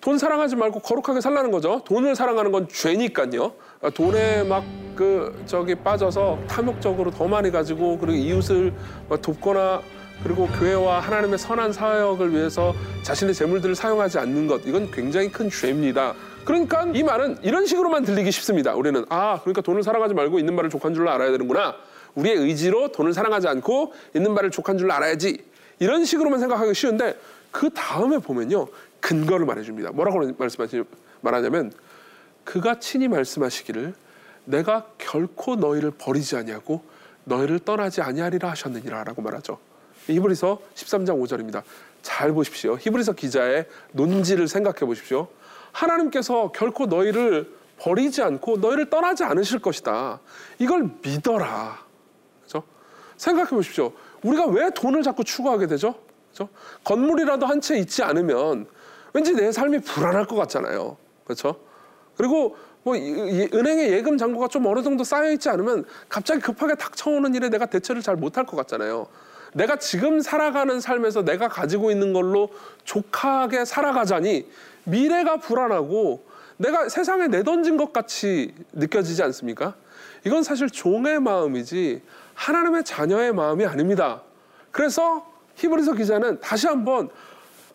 돈 0.00 0.18
사랑하지 0.18 0.56
말고 0.56 0.80
거룩하게 0.80 1.20
살라는 1.20 1.50
거죠. 1.50 1.82
돈을 1.84 2.14
사랑하는 2.16 2.52
건 2.52 2.68
죄니까요. 2.68 3.52
돈에 3.94 4.44
막 4.44 4.64
그 5.00 5.34
저기 5.46 5.74
빠져서 5.74 6.40
탐욕적으로 6.46 7.10
더 7.10 7.26
많이 7.26 7.50
가지고 7.50 7.96
그리고 7.96 8.18
이웃을 8.18 8.70
막 9.08 9.22
돕거나 9.22 9.80
그리고 10.22 10.46
교회와 10.46 11.00
하나님의 11.00 11.38
선한 11.38 11.72
사역을 11.72 12.34
위해서 12.34 12.74
자신의 13.02 13.32
재물들을 13.32 13.74
사용하지 13.74 14.18
않는 14.18 14.46
것 14.46 14.60
이건 14.66 14.90
굉장히 14.90 15.32
큰 15.32 15.48
죄입니다. 15.48 16.12
그러니까 16.44 16.84
이 16.92 17.02
말은 17.02 17.38
이런 17.40 17.64
식으로만 17.64 18.04
들리기 18.04 18.30
쉽습니다. 18.30 18.74
우리는 18.74 19.06
아 19.08 19.40
그러니까 19.40 19.62
돈을 19.62 19.82
사랑하지 19.82 20.12
말고 20.12 20.38
있는 20.38 20.54
바를 20.54 20.68
족한 20.68 20.92
줄로 20.92 21.10
알아야 21.10 21.30
되는구나. 21.30 21.76
우리의 22.14 22.36
의지로 22.36 22.92
돈을 22.92 23.14
사랑하지 23.14 23.48
않고 23.48 23.94
있는 24.14 24.34
바를 24.34 24.50
족한 24.50 24.76
줄로 24.76 24.92
알아야지. 24.92 25.42
이런 25.78 26.04
식으로만 26.04 26.40
생각하기 26.40 26.74
쉬운데 26.74 27.16
그 27.50 27.70
다음에 27.70 28.18
보면요 28.18 28.66
근거를 29.00 29.46
말해줍니다. 29.46 29.92
뭐라고 29.92 30.32
말씀하시 30.38 30.84
말하냐면 31.20 31.72
그가 32.44 32.78
친히 32.78 33.08
말씀하시기를 33.08 33.94
내가 34.44 34.86
결코 34.98 35.56
너희를 35.56 35.90
버리지 35.92 36.36
아니하고 36.36 36.82
너희를 37.24 37.60
떠나지 37.60 38.00
아니하리라 38.00 38.50
하셨느니라라고 38.50 39.22
말하죠. 39.22 39.58
히브리서 40.06 40.60
13장 40.74 41.22
5절입니다. 41.22 41.62
잘 42.02 42.32
보십시오. 42.32 42.76
히브리서 42.78 43.12
기자의 43.12 43.66
논지를 43.92 44.48
생각해 44.48 44.80
보십시오. 44.80 45.28
하나님께서 45.72 46.50
결코 46.52 46.86
너희를 46.86 47.52
버리지 47.78 48.22
않고 48.22 48.56
너희를 48.58 48.90
떠나지 48.90 49.24
않으실 49.24 49.60
것이다. 49.60 50.20
이걸 50.58 50.90
믿어라. 51.02 51.84
그렇죠? 52.40 52.66
생각해 53.16 53.50
보십시오. 53.50 53.92
우리가 54.22 54.46
왜 54.46 54.70
돈을 54.70 55.02
자꾸 55.02 55.22
추구하게 55.24 55.66
되죠? 55.66 55.94
그렇죠? 56.32 56.52
건물이라도 56.84 57.46
한 57.46 57.60
채 57.60 57.78
있지 57.78 58.02
않으면 58.02 58.66
왠지 59.12 59.34
내 59.34 59.52
삶이 59.52 59.80
불안할 59.80 60.26
것 60.26 60.36
같잖아요. 60.36 60.96
그렇죠? 61.24 61.56
그리고 62.16 62.56
뭐 62.82 62.94
은행에 62.96 63.90
예금 63.90 64.16
잔고가 64.16 64.48
좀 64.48 64.66
어느 64.66 64.82
정도 64.82 65.04
쌓여 65.04 65.30
있지 65.30 65.48
않으면 65.48 65.84
갑자기 66.08 66.40
급하게 66.40 66.74
닥쳐오는 66.74 67.34
일에 67.34 67.48
내가 67.48 67.66
대처를 67.66 68.02
잘 68.02 68.16
못할 68.16 68.46
것 68.46 68.56
같잖아요. 68.56 69.06
내가 69.52 69.76
지금 69.76 70.20
살아가는 70.20 70.80
삶에서 70.80 71.24
내가 71.24 71.48
가지고 71.48 71.90
있는 71.90 72.12
걸로 72.12 72.50
족하게 72.84 73.64
살아가자니 73.64 74.48
미래가 74.84 75.38
불안하고 75.38 76.24
내가 76.56 76.88
세상에 76.88 77.26
내던진 77.26 77.76
것 77.76 77.92
같이 77.92 78.54
느껴지지 78.72 79.22
않습니까? 79.24 79.74
이건 80.24 80.42
사실 80.42 80.68
종의 80.68 81.20
마음이지 81.20 82.02
하나님의 82.34 82.84
자녀의 82.84 83.32
마음이 83.32 83.64
아닙니다. 83.66 84.22
그래서 84.70 85.26
히브리서 85.56 85.94
기자는 85.94 86.40
다시 86.40 86.66
한번 86.66 87.08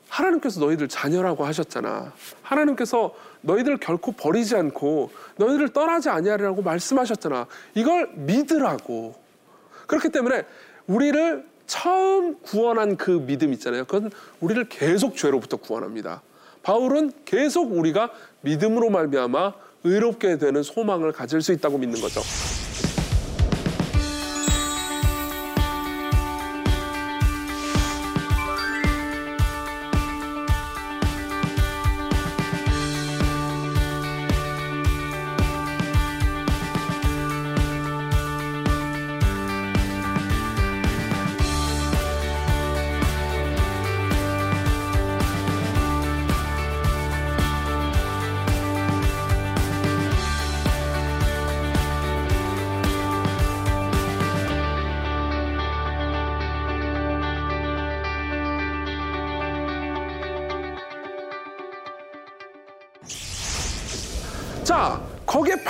하나님께서 0.09 0.59
너희들 0.59 0.87
자녀라고 0.87 1.45
하셨잖아. 1.45 2.13
하나님께서 2.41 3.13
너희들 3.41 3.77
결코 3.77 4.11
버리지 4.11 4.55
않고 4.55 5.11
너희들을 5.37 5.69
떠나지 5.69 6.09
아니하리라고 6.09 6.61
말씀하셨잖아. 6.61 7.47
이걸 7.73 8.09
믿으라고. 8.15 9.15
그렇기 9.87 10.09
때문에 10.09 10.45
우리를 10.87 11.45
처음 11.67 12.39
구원한 12.41 12.95
그 12.97 13.11
믿음 13.25 13.53
있잖아요. 13.53 13.85
그건 13.85 14.11
우리를 14.39 14.67
계속 14.69 15.15
죄로부터 15.17 15.57
구원합니다. 15.57 16.21
바울은 16.63 17.11
계속 17.25 17.71
우리가 17.77 18.11
믿음으로 18.41 18.89
말미암아 18.89 19.53
의롭게 19.83 20.37
되는 20.37 20.63
소망을 20.63 21.11
가질 21.11 21.41
수 21.41 21.51
있다고 21.51 21.77
믿는 21.77 22.01
거죠. 22.01 22.21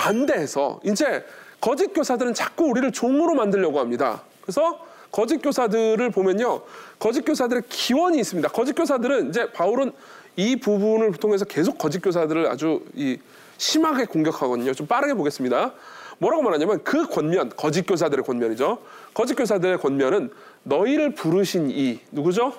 반대해서 0.05 0.79
이제 0.83 1.25
거짓 1.59 1.87
교사들은 1.87 2.35
자꾸 2.35 2.65
우리를 2.65 2.91
종으로 2.91 3.33
만들려고 3.33 3.79
합니다. 3.79 4.21
그래서 4.41 4.85
거짓 5.11 5.37
교사들을 5.37 6.11
보면요. 6.11 6.61
거짓 6.99 7.21
교사들의 7.21 7.63
기원이 7.69 8.19
있습니다. 8.19 8.49
거짓 8.49 8.73
교사들은 8.73 9.29
이제 9.29 9.51
바울은 9.51 9.91
이 10.35 10.57
부분을 10.57 11.13
통해서 11.13 11.45
계속 11.45 11.77
거짓 11.79 12.01
교사들을 12.01 12.45
아주 12.47 12.83
이 12.93 13.17
심하게 13.57 14.05
공격하거든요. 14.05 14.73
좀 14.73 14.85
빠르게 14.85 15.15
보겠습니다. 15.15 15.73
뭐라고 16.19 16.43
말하냐면 16.43 16.83
그 16.83 17.07
권면, 17.07 17.49
거짓 17.57 17.83
교사들의 17.83 18.23
권면이죠. 18.25 18.79
거짓 19.13 19.35
교사들의 19.35 19.79
권면은 19.79 20.31
너희를 20.63 21.15
부르신 21.15 21.71
이 21.71 21.99
누구죠? 22.11 22.53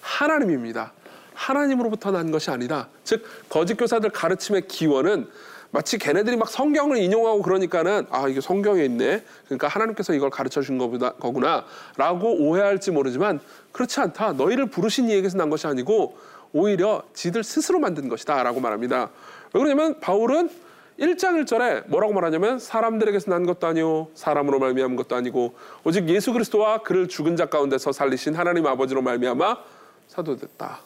하나님입니다. 0.00 0.92
하나님으로부터 1.34 2.10
난 2.10 2.30
것이 2.30 2.50
아니다. 2.50 2.88
즉 3.04 3.24
거짓 3.48 3.74
교사들 3.74 4.10
가르침의 4.10 4.68
기원은 4.68 5.28
마치 5.70 5.98
걔네들이 5.98 6.36
막 6.36 6.48
성경을 6.48 6.98
인용하고 6.98 7.42
그러니까는 7.42 8.06
아 8.10 8.28
이게 8.28 8.40
성경에 8.40 8.84
있네. 8.84 9.22
그러니까 9.46 9.68
하나님께서 9.68 10.14
이걸 10.14 10.30
가르쳐 10.30 10.60
준 10.60 10.78
거구나, 10.78 11.12
거구나라고 11.12 12.36
오해할지 12.38 12.90
모르지만 12.90 13.40
그렇지 13.72 14.00
않다. 14.00 14.32
너희를 14.32 14.66
부르신 14.66 15.08
이에게서 15.08 15.36
난 15.36 15.50
것이 15.50 15.66
아니고 15.66 16.16
오히려 16.52 17.02
지들 17.12 17.44
스스로 17.44 17.78
만든 17.78 18.08
것이다라고 18.08 18.60
말합니다. 18.60 19.10
왜 19.52 19.60
그러냐면 19.60 20.00
바울은 20.00 20.48
1장 20.98 21.44
1절에 21.44 21.88
뭐라고 21.88 22.14
말하냐면 22.14 22.58
사람들에게서 22.58 23.30
난 23.30 23.44
것도 23.44 23.66
아니요 23.66 24.08
사람으로 24.14 24.58
말미암은 24.58 24.96
것도 24.96 25.14
아니고 25.14 25.54
오직 25.84 26.08
예수 26.08 26.32
그리스도와 26.32 26.78
그를 26.78 27.06
죽은 27.06 27.36
자 27.36 27.46
가운데서 27.46 27.92
살리신 27.92 28.34
하나님 28.34 28.66
아버지로 28.66 29.02
말미암아 29.02 29.58
사도됐다. 30.08 30.80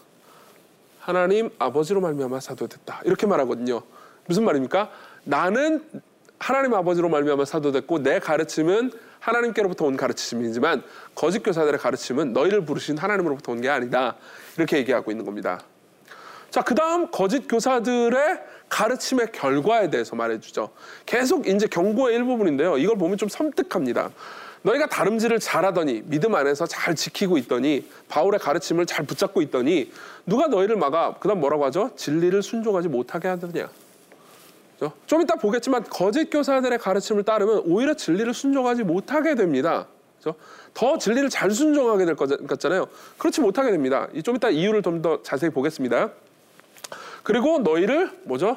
하나님 0.98 1.50
아버지로 1.58 2.00
말미암아 2.00 2.40
사도됐다. 2.40 3.02
이렇게 3.04 3.26
말하거든요. 3.26 3.82
무슨 4.30 4.44
말입니까? 4.44 4.88
나는 5.24 5.82
하나님 6.38 6.72
아버지로 6.72 7.08
말미암아 7.08 7.44
사도됐고 7.46 8.04
내 8.04 8.20
가르침은 8.20 8.92
하나님께로부터 9.18 9.86
온 9.86 9.96
가르침이지만 9.96 10.84
거짓 11.16 11.40
교사들의 11.42 11.80
가르침은 11.80 12.32
너희를 12.32 12.64
부르신 12.64 12.96
하나님으로부터 12.96 13.50
온 13.50 13.60
게 13.60 13.68
아니다. 13.68 14.14
이렇게 14.56 14.76
얘기하고 14.78 15.10
있는 15.10 15.24
겁니다. 15.24 15.60
자, 16.48 16.62
그다음 16.62 17.10
거짓 17.10 17.48
교사들의 17.48 18.38
가르침의 18.68 19.32
결과에 19.32 19.90
대해서 19.90 20.14
말해 20.14 20.38
주죠. 20.38 20.70
계속 21.06 21.48
이제 21.48 21.66
경고의 21.66 22.14
일부분인데요. 22.14 22.78
이걸 22.78 22.96
보면 22.96 23.18
좀 23.18 23.28
섬뜩합니다. 23.28 24.10
너희가 24.62 24.86
다름질을 24.86 25.40
잘하더니 25.40 26.02
믿음 26.06 26.36
안에서 26.36 26.66
잘 26.66 26.94
지키고 26.94 27.36
있더니 27.38 27.84
바울의 28.08 28.38
가르침을 28.38 28.86
잘 28.86 29.04
붙잡고 29.06 29.42
있더니 29.42 29.90
누가 30.24 30.46
너희를 30.46 30.76
막아 30.76 31.14
그다음 31.18 31.40
뭐라고 31.40 31.64
하죠? 31.66 31.90
진리를 31.96 32.40
순종하지 32.44 32.86
못하게 32.88 33.26
하느냐. 33.26 33.68
좀 35.06 35.20
이따 35.20 35.34
보겠지만 35.36 35.84
거짓 35.84 36.30
교사들의 36.30 36.78
가르침을 36.78 37.22
따르면 37.24 37.62
오히려 37.66 37.94
진리를 37.94 38.32
순종하지 38.32 38.84
못하게 38.84 39.34
됩니다. 39.34 39.86
그죠? 40.18 40.34
더 40.74 40.96
진리를 40.98 41.28
잘 41.30 41.50
순종하게 41.50 42.04
될 42.04 42.14
것 42.16 42.46
같잖아요. 42.46 42.86
그렇지 43.18 43.40
못하게 43.40 43.70
됩니다. 43.70 44.08
이좀 44.14 44.36
이따 44.36 44.48
이유를 44.50 44.82
좀 44.82 45.02
더 45.02 45.22
자세히 45.22 45.50
보겠습니다. 45.50 46.10
그리고 47.22 47.58
너희를 47.58 48.10
뭐죠? 48.24 48.56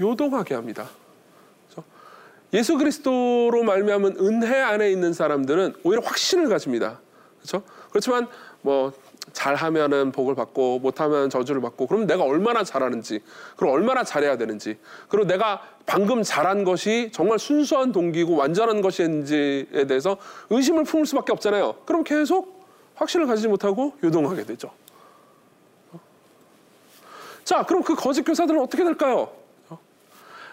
요동하게 0.00 0.54
합니다. 0.54 0.88
그죠? 1.68 1.84
예수 2.52 2.76
그리스도로 2.78 3.62
말미암은 3.64 4.16
은혜 4.20 4.60
안에 4.60 4.90
있는 4.90 5.12
사람들은 5.12 5.74
오히려 5.84 6.02
확신을 6.02 6.48
가집니다. 6.48 7.00
그렇죠? 7.38 7.62
그렇지만 7.90 8.26
뭐 8.62 8.92
잘하면은 9.36 10.12
복을 10.12 10.34
받고 10.34 10.78
못하면 10.78 11.28
저주를 11.28 11.60
받고 11.60 11.86
그럼 11.86 12.06
내가 12.06 12.24
얼마나 12.24 12.64
잘하는지 12.64 13.20
그리고 13.56 13.74
얼마나 13.74 14.02
잘해야 14.02 14.38
되는지 14.38 14.78
그리고 15.08 15.26
내가 15.26 15.62
방금 15.84 16.22
잘한 16.22 16.64
것이 16.64 17.10
정말 17.12 17.38
순수한 17.38 17.92
동기고 17.92 18.34
완전한 18.34 18.80
것인지에 18.80 19.86
대해서 19.86 20.16
의심을 20.48 20.84
품을 20.84 21.04
수밖에 21.04 21.32
없잖아요. 21.32 21.74
그럼 21.84 22.02
계속 22.02 22.66
확신을 22.94 23.26
가지지 23.26 23.48
못하고 23.48 23.92
요동하게 24.02 24.44
되죠. 24.44 24.70
자, 27.44 27.62
그럼 27.64 27.82
그 27.82 27.94
거짓 27.94 28.22
교사들은 28.22 28.58
어떻게 28.58 28.84
될까요? 28.84 29.30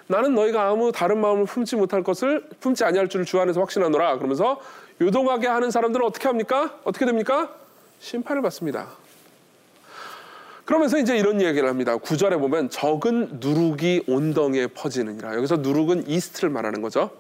나는 0.08 0.36
너희가 0.36 0.68
아무 0.68 0.92
다른 0.92 1.22
마음을 1.22 1.46
품지 1.46 1.78
못할 1.78 2.04
것을 2.04 2.50
품지 2.60 2.84
아니할 2.84 3.08
줄을 3.08 3.24
주 3.24 3.40
안에서 3.40 3.62
확신하노라. 3.62 4.18
그러면서 4.18 4.60
요동하게 5.00 5.48
하는 5.48 5.72
사람들은 5.72 6.06
어떻게 6.06 6.28
합니까? 6.28 6.78
어떻게 6.84 7.06
됩니까? 7.06 7.63
심판을 8.04 8.42
받습니다. 8.42 8.90
그러면서 10.66 10.98
이제 10.98 11.18
이런 11.18 11.42
얘기를 11.42 11.70
합니다. 11.70 11.96
구절에 11.96 12.36
보면 12.36 12.70
적은 12.70 13.40
누룩이 13.40 14.04
온덩이에 14.08 14.68
퍼지느니라. 14.68 15.36
여기서 15.36 15.58
누룩은 15.58 16.08
이스트를 16.08 16.50
말하는 16.50 16.82
거죠. 16.82 17.12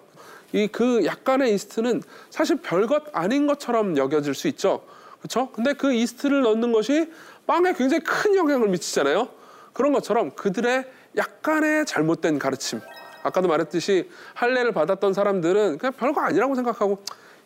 이 0.51 0.67
그 0.67 1.03
약간의 1.05 1.53
이스트는 1.55 2.03
사실 2.29 2.57
별것 2.57 3.05
아닌 3.13 3.47
것처럼 3.47 3.97
여겨질 3.97 4.35
수 4.35 4.47
있죠. 4.49 4.83
그렇죠? 5.19 5.49
근데 5.51 5.73
그 5.73 5.93
이스트를 5.93 6.41
넣는 6.41 6.71
것이 6.73 7.11
빵에 7.47 7.73
굉장히 7.73 8.03
큰 8.03 8.35
영향을 8.35 8.67
미치잖아요. 8.67 9.29
그런 9.71 9.93
것처럼 9.93 10.31
그들의 10.31 10.85
약간의 11.15 11.85
잘못된 11.85 12.39
가르침. 12.39 12.81
아까도 13.23 13.47
말했듯이 13.47 14.09
할례를 14.33 14.73
받았던 14.73 15.13
사람들은 15.13 15.77
그냥 15.77 15.93
별거 15.93 16.21
아니라고 16.21 16.55
생각하고 16.55 17.01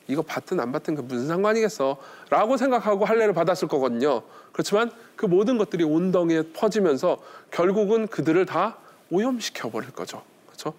이거 0.08 0.22
받든 0.22 0.60
안 0.60 0.72
받든 0.72 0.96
그 0.96 1.02
무슨 1.02 1.28
상관이겠어 1.28 1.98
라고 2.30 2.58
생각하고 2.58 3.06
할례를 3.06 3.34
받았을 3.34 3.68
거거든요. 3.68 4.22
그렇지만 4.52 4.92
그 5.16 5.26
모든 5.26 5.58
것들이 5.58 5.84
온덩이에 5.84 6.44
퍼지면서 6.54 7.18
결국은 7.52 8.08
그들을 8.08 8.46
다 8.46 8.78
오염시켜 9.12 9.70
버릴 9.70 9.92
거죠. 9.92 10.22
그렇죠? 10.48 10.74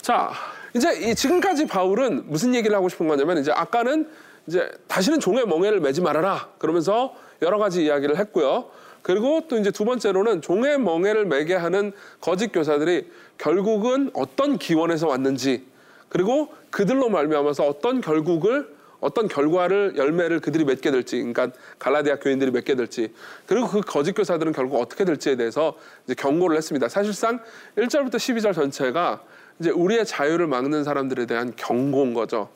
자, 0.00 0.32
이제 0.74 1.14
지금까지 1.14 1.66
바울은 1.66 2.24
무슨 2.30 2.54
얘기를 2.54 2.76
하고 2.76 2.88
싶은 2.88 3.06
거냐면 3.06 3.38
이제 3.38 3.52
아까는 3.52 4.08
이제 4.46 4.70
다시는 4.88 5.20
종의 5.20 5.46
멍에를 5.46 5.80
매지 5.80 6.00
말아라 6.00 6.48
그러면서 6.58 7.14
여러 7.42 7.58
가지 7.58 7.84
이야기를 7.84 8.18
했고요. 8.18 8.70
그리고 9.02 9.42
또 9.48 9.58
이제 9.58 9.70
두 9.70 9.84
번째로는 9.84 10.40
종의 10.40 10.78
멍에를 10.78 11.26
매게 11.26 11.54
하는 11.54 11.92
거짓 12.20 12.52
교사들이 12.52 13.10
결국은 13.36 14.10
어떤 14.14 14.58
기원에서 14.58 15.08
왔는지 15.08 15.66
그리고 16.14 16.54
그들로 16.70 17.08
말미암아서 17.08 17.64
어떤 17.64 18.00
결국을 18.00 18.72
어떤 19.00 19.26
결과를 19.26 19.94
열매를 19.96 20.38
그들이 20.38 20.64
맺게 20.64 20.92
될지 20.92 21.16
그러니까 21.16 21.50
갈라디아 21.80 22.20
교인들이 22.20 22.52
맺게 22.52 22.76
될지 22.76 23.12
그리고 23.46 23.66
그 23.66 23.80
거짓 23.80 24.12
교사들은 24.12 24.52
결국 24.52 24.80
어떻게 24.80 25.04
될지에 25.04 25.34
대해서 25.34 25.76
이제 26.04 26.14
경고를 26.14 26.56
했습니다. 26.56 26.88
사실상 26.88 27.40
1절부터 27.76 28.14
12절 28.14 28.54
전체가 28.54 29.24
이제 29.58 29.70
우리의 29.70 30.06
자유를 30.06 30.46
막는 30.46 30.84
사람들에 30.84 31.26
대한 31.26 31.52
경고인 31.56 32.14
거죠. 32.14 32.48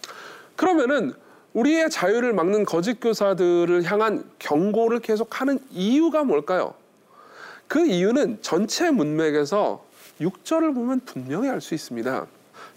그러면은 0.55 1.13
우리의 1.53 1.91
자유를 1.91 2.35
막는 2.35 2.65
거짓 2.65 3.01
교사들을 3.01 3.83
향한 3.83 4.23
경고를 4.39 5.01
계속하는 5.01 5.59
이유가 5.73 6.23
뭘까요? 6.23 6.75
그 7.67 7.85
이유는 7.85 8.39
전체 8.41 8.93
문맥에서 8.93 9.85
6절을 10.21 10.77
보면 10.77 11.01
분명히 11.05 11.49
알 11.49 11.61
수 11.61 11.75
있습니다. 11.75 12.29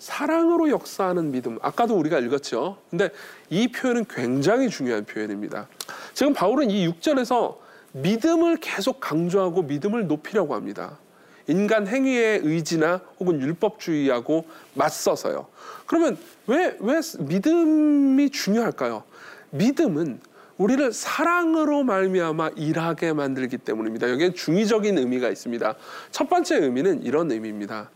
사랑으로 0.01 0.71
역사하는 0.71 1.31
믿음. 1.31 1.59
아까도 1.61 1.95
우리가 1.95 2.17
읽었죠. 2.17 2.77
근데 2.89 3.11
이 3.51 3.71
표현은 3.71 4.05
굉장히 4.09 4.67
중요한 4.67 5.05
표현입니다. 5.05 5.67
지금 6.15 6.33
바울은 6.33 6.71
이 6.71 6.87
6절에서 6.87 7.57
믿음을 7.91 8.57
계속 8.57 8.99
강조하고 8.99 9.61
믿음을 9.61 10.07
높이려고 10.07 10.55
합니다. 10.55 10.97
인간 11.45 11.87
행위의 11.87 12.41
의지나 12.43 13.01
혹은 13.19 13.41
율법주의하고 13.41 14.45
맞서서요. 14.73 15.45
그러면 15.85 16.17
왜, 16.47 16.75
왜 16.79 16.99
믿음이 17.19 18.31
중요할까요? 18.31 19.03
믿음은 19.51 20.19
우리를 20.57 20.93
사랑으로 20.93 21.83
말미암아 21.83 22.51
일하게 22.55 23.13
만들기 23.13 23.59
때문입니다. 23.59 24.09
여기에 24.09 24.33
중의적인 24.33 24.97
의미가 24.97 25.29
있습니다. 25.29 25.75
첫 26.09 26.27
번째 26.27 26.57
의미는 26.57 27.03
이런 27.03 27.31
의미입니다. 27.31 27.91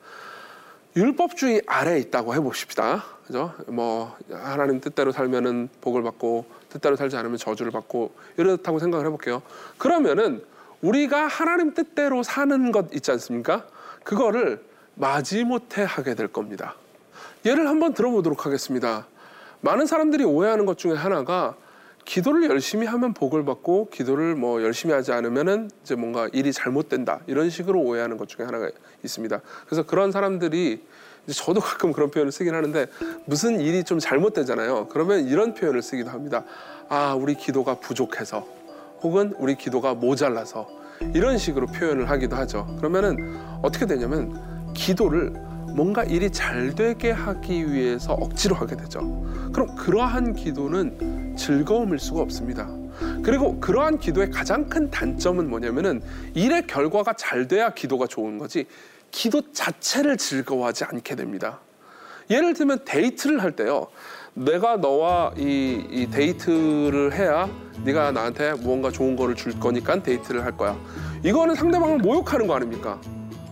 율법주의 0.95 1.63
아래에 1.67 1.99
있다고 1.99 2.33
해봅시다. 2.35 3.03
그죠? 3.27 3.53
뭐 3.67 4.15
하나님 4.31 4.79
뜻대로 4.79 5.11
살면은 5.11 5.67
복을 5.81 6.03
받고 6.03 6.45
뜻대로 6.69 6.95
살지 6.95 7.17
않으면 7.17 7.37
저주를 7.37 7.71
받고 7.71 8.13
이렇다고 8.37 8.79
생각을 8.79 9.05
해볼게요. 9.05 9.41
그러면은 9.77 10.43
우리가 10.81 11.27
하나님 11.27 11.73
뜻대로 11.73 12.23
사는 12.23 12.71
것 12.71 12.93
있지 12.93 13.11
않습니까? 13.11 13.65
그거를 14.03 14.63
마지못해 14.93 15.83
하게 15.87 16.15
될 16.15 16.27
겁니다. 16.27 16.75
예를 17.45 17.67
한번 17.67 17.93
들어보도록 17.93 18.45
하겠습니다. 18.45 19.05
많은 19.61 19.87
사람들이 19.87 20.23
오해하는 20.23 20.65
것 20.65 20.77
중에 20.77 20.93
하나가 20.93 21.55
기도를 22.05 22.47
열심히 22.49 22.85
하면 22.85 23.13
복을 23.13 23.43
받고 23.45 23.89
기도를 23.89 24.35
뭐 24.35 24.61
열심히 24.61 24.93
하지 24.93 25.11
않으면은 25.11 25.69
이제 25.83 25.95
뭔가 25.95 26.29
일이 26.31 26.53
잘못된다 26.53 27.19
이런 27.27 27.49
식으로 27.49 27.81
오해하는 27.81 28.17
것 28.17 28.29
중에 28.29 28.45
하나가 28.45 28.69
있습니다. 29.03 29.41
그래서 29.65 29.83
그런 29.83 30.11
사람들이 30.11 30.83
저도 31.33 31.59
가끔 31.61 31.91
그런 31.91 32.11
표현을 32.11 32.31
쓰긴 32.31 32.53
하는데 32.53 32.85
무슨 33.25 33.59
일이 33.59 33.83
좀 33.83 33.97
잘못되잖아요. 33.97 34.87
그러면 34.89 35.27
이런 35.27 35.55
표현을 35.55 35.81
쓰기도 35.81 36.11
합니다. 36.11 36.43
아 36.87 37.15
우리 37.15 37.33
기도가 37.33 37.79
부족해서 37.79 38.47
혹은 39.01 39.33
우리 39.37 39.55
기도가 39.55 39.95
모자라서 39.95 40.69
이런 41.13 41.37
식으로 41.39 41.65
표현을 41.67 42.09
하기도 42.09 42.35
하죠. 42.35 42.75
그러면은 42.77 43.37
어떻게 43.63 43.87
되냐면 43.87 44.73
기도를 44.73 45.33
뭔가 45.75 46.05
일이 46.05 46.29
잘 46.31 46.73
되게 46.73 47.11
하기 47.11 47.73
위해서 47.73 48.13
억지로 48.13 48.55
하게 48.55 48.77
되죠. 48.77 48.99
그럼 49.51 49.75
그러한 49.75 50.33
기도는 50.33 51.35
즐거움일 51.37 51.99
수가 51.99 52.21
없습니다. 52.21 52.69
그리고 53.21 53.59
그러한 53.59 53.99
기도의 53.99 54.31
가장 54.31 54.69
큰 54.69 54.89
단점은 54.89 55.49
뭐냐면은 55.49 56.01
일의 56.33 56.65
결과가 56.65 57.13
잘 57.17 57.49
돼야 57.49 57.71
기도가 57.71 58.07
좋은 58.07 58.37
거지 58.37 58.67
기도 59.11 59.51
자체를 59.51 60.15
즐거워하지 60.15 60.85
않게 60.85 61.17
됩니다. 61.17 61.59
예를 62.29 62.53
들면 62.53 62.85
데이트를 62.85 63.43
할 63.43 63.51
때요. 63.51 63.87
내가 64.33 64.77
너와 64.77 65.33
이, 65.37 65.85
이, 65.91 66.09
데이트를 66.09 67.13
해야 67.13 67.49
네가 67.83 68.13
나한테 68.13 68.53
무언가 68.53 68.91
좋은 68.91 69.17
거를 69.17 69.35
줄 69.35 69.59
거니까 69.59 70.01
데이트를 70.01 70.45
할 70.45 70.55
거야. 70.55 70.77
이거는 71.23 71.53
상대방을 71.53 71.97
모욕하는 71.97 72.47
거 72.47 72.55
아닙니까? 72.55 72.99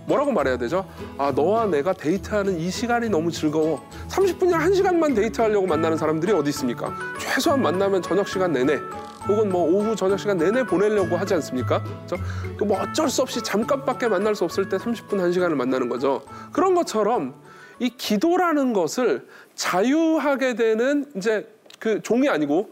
뭐라고 0.05 0.31
말해야 0.31 0.57
되죠? 0.57 0.85
아, 1.17 1.31
너와 1.31 1.65
내가 1.67 1.93
데이트하는 1.93 2.59
이 2.59 2.69
시간이 2.69 3.09
너무 3.09 3.31
즐거워. 3.31 3.87
30분이나 4.09 4.57
1시간만 4.57 5.15
데이트하려고 5.15 5.65
만나는 5.65 5.97
사람들이 5.97 6.31
어디 6.33 6.49
있습니까? 6.49 6.93
최소한 7.19 7.61
만나면 7.61 8.01
저녁 8.01 8.27
시간 8.27 8.51
내내 8.51 8.79
혹은 9.27 9.49
뭐 9.49 9.63
오후 9.63 9.95
저녁 9.95 10.19
시간 10.19 10.37
내내 10.37 10.63
보내려고 10.63 11.15
하지 11.15 11.33
않습니까? 11.35 11.81
그렇죠? 11.83 12.23
뭐 12.65 12.81
어쩔 12.81 13.09
수 13.09 13.21
없이 13.21 13.41
잠깐밖에 13.41 14.07
만날 14.07 14.35
수 14.35 14.43
없을 14.43 14.67
때 14.67 14.77
30분 14.77 15.11
1시간을 15.11 15.55
만나는 15.55 15.87
거죠. 15.87 16.23
그런 16.51 16.75
것처럼 16.75 17.35
이 17.79 17.89
기도라는 17.89 18.73
것을 18.73 19.27
자유하게 19.55 20.55
되는 20.55 21.05
이제 21.15 21.47
그 21.79 22.01
종이 22.01 22.29
아니고 22.29 22.71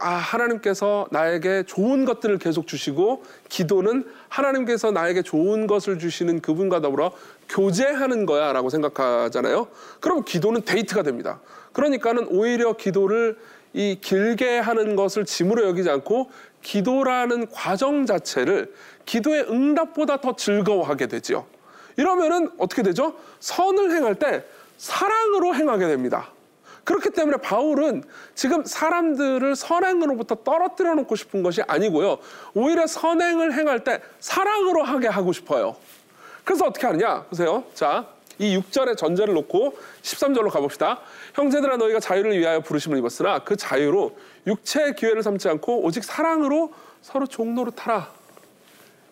아 0.00 0.14
하나님께서 0.14 1.06
나에게 1.10 1.62
좋은 1.64 2.04
것들을 2.04 2.38
계속 2.38 2.66
주시고 2.66 3.24
기도는 3.48 4.04
하나님께서 4.28 4.90
나에게 4.90 5.22
좋은 5.22 5.66
것을 5.66 5.98
주시는 5.98 6.40
그분과 6.40 6.80
더불어 6.80 7.12
교제하는 7.48 8.26
거야 8.26 8.52
라고 8.52 8.68
생각하잖아요. 8.68 9.68
그럼 10.00 10.24
기도는 10.24 10.62
데이트가 10.64 11.02
됩니다. 11.02 11.40
그러니까는 11.72 12.26
오히려 12.30 12.72
기도를 12.72 13.38
이 13.74 13.98
길게 14.00 14.58
하는 14.58 14.96
것을 14.96 15.24
짐으로 15.24 15.66
여기지 15.68 15.90
않고 15.90 16.30
기도라는 16.62 17.48
과정 17.50 18.06
자체를 18.06 18.72
기도의 19.04 19.42
응답보다 19.50 20.20
더 20.20 20.34
즐거워하게 20.34 21.06
되지요. 21.06 21.46
이러면은 21.96 22.50
어떻게 22.58 22.82
되죠? 22.82 23.14
선을 23.40 23.92
행할 23.92 24.14
때 24.16 24.44
사랑으로 24.78 25.54
행하게 25.54 25.86
됩니다. 25.86 26.30
그렇기 26.86 27.10
때문에 27.10 27.38
바울은 27.38 28.04
지금 28.36 28.64
사람들을 28.64 29.56
선행으로부터 29.56 30.36
떨어뜨려 30.36 30.94
놓고 30.94 31.16
싶은 31.16 31.42
것이 31.42 31.60
아니고요. 31.66 32.18
오히려 32.54 32.86
선행을 32.86 33.54
행할 33.54 33.82
때 33.82 34.00
사랑으로 34.20 34.84
하게 34.84 35.08
하고 35.08 35.32
싶어요. 35.32 35.76
그래서 36.44 36.64
어떻게 36.64 36.86
하느냐? 36.86 37.24
보세요. 37.24 37.64
자, 37.74 38.06
이 38.38 38.56
6절의 38.56 38.96
전제를 38.96 39.34
놓고 39.34 39.76
13절로 40.02 40.48
가봅시다. 40.48 41.00
형제들아 41.34 41.76
너희가 41.76 41.98
자유를 41.98 42.38
위하여 42.38 42.60
부르심을 42.60 42.98
입었으나 42.98 43.40
그 43.40 43.56
자유로 43.56 44.16
육체의 44.46 44.94
기회를 44.94 45.24
삼지 45.24 45.48
않고 45.48 45.82
오직 45.82 46.04
사랑으로 46.04 46.72
서로 47.02 47.26
종로로 47.26 47.72
타라. 47.72 48.08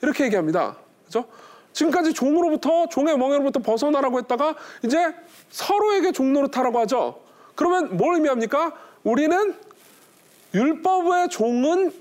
이렇게 0.00 0.26
얘기합니다. 0.26 0.76
그죠? 1.06 1.24
지금까지 1.72 2.14
종으로부터 2.14 2.86
종의 2.88 3.18
멍에로부터 3.18 3.58
벗어나라고 3.58 4.18
했다가 4.18 4.54
이제 4.84 5.12
서로에게 5.50 6.12
종로로 6.12 6.46
타라고 6.46 6.78
하죠. 6.80 7.24
그러면 7.54 7.96
뭘 7.96 8.14
의미합니까? 8.14 8.72
우리는 9.02 9.54
율법의 10.54 11.28
종은 11.28 11.92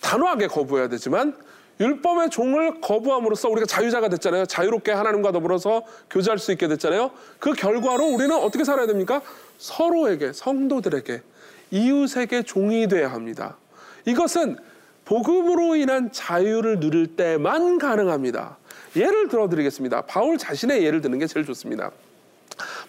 단호하게 0.00 0.46
거부해야 0.48 0.88
되지만 0.88 1.34
율법의 1.80 2.28
종을 2.30 2.80
거부함으로써 2.80 3.48
우리가 3.48 3.66
자유자가 3.66 4.08
됐잖아요. 4.10 4.44
자유롭게 4.46 4.92
하나님과 4.92 5.32
더불어서 5.32 5.82
교제할 6.10 6.38
수 6.38 6.52
있게 6.52 6.68
됐잖아요. 6.68 7.10
그 7.38 7.52
결과로 7.52 8.04
우리는 8.04 8.34
어떻게 8.36 8.64
살아야 8.64 8.86
됩니까? 8.86 9.22
서로에게, 9.56 10.34
성도들에게, 10.34 11.22
이웃에게 11.70 12.42
종이 12.42 12.86
돼야 12.86 13.10
합니다. 13.10 13.56
이것은 14.04 14.58
복음으로 15.06 15.74
인한 15.76 16.12
자유를 16.12 16.80
누릴 16.80 17.16
때만 17.16 17.78
가능합니다. 17.78 18.58
예를 18.96 19.28
들어 19.28 19.48
드리겠습니다. 19.48 20.02
바울 20.02 20.36
자신의 20.36 20.84
예를 20.84 21.00
드는 21.00 21.18
게 21.18 21.26
제일 21.26 21.46
좋습니다. 21.46 21.90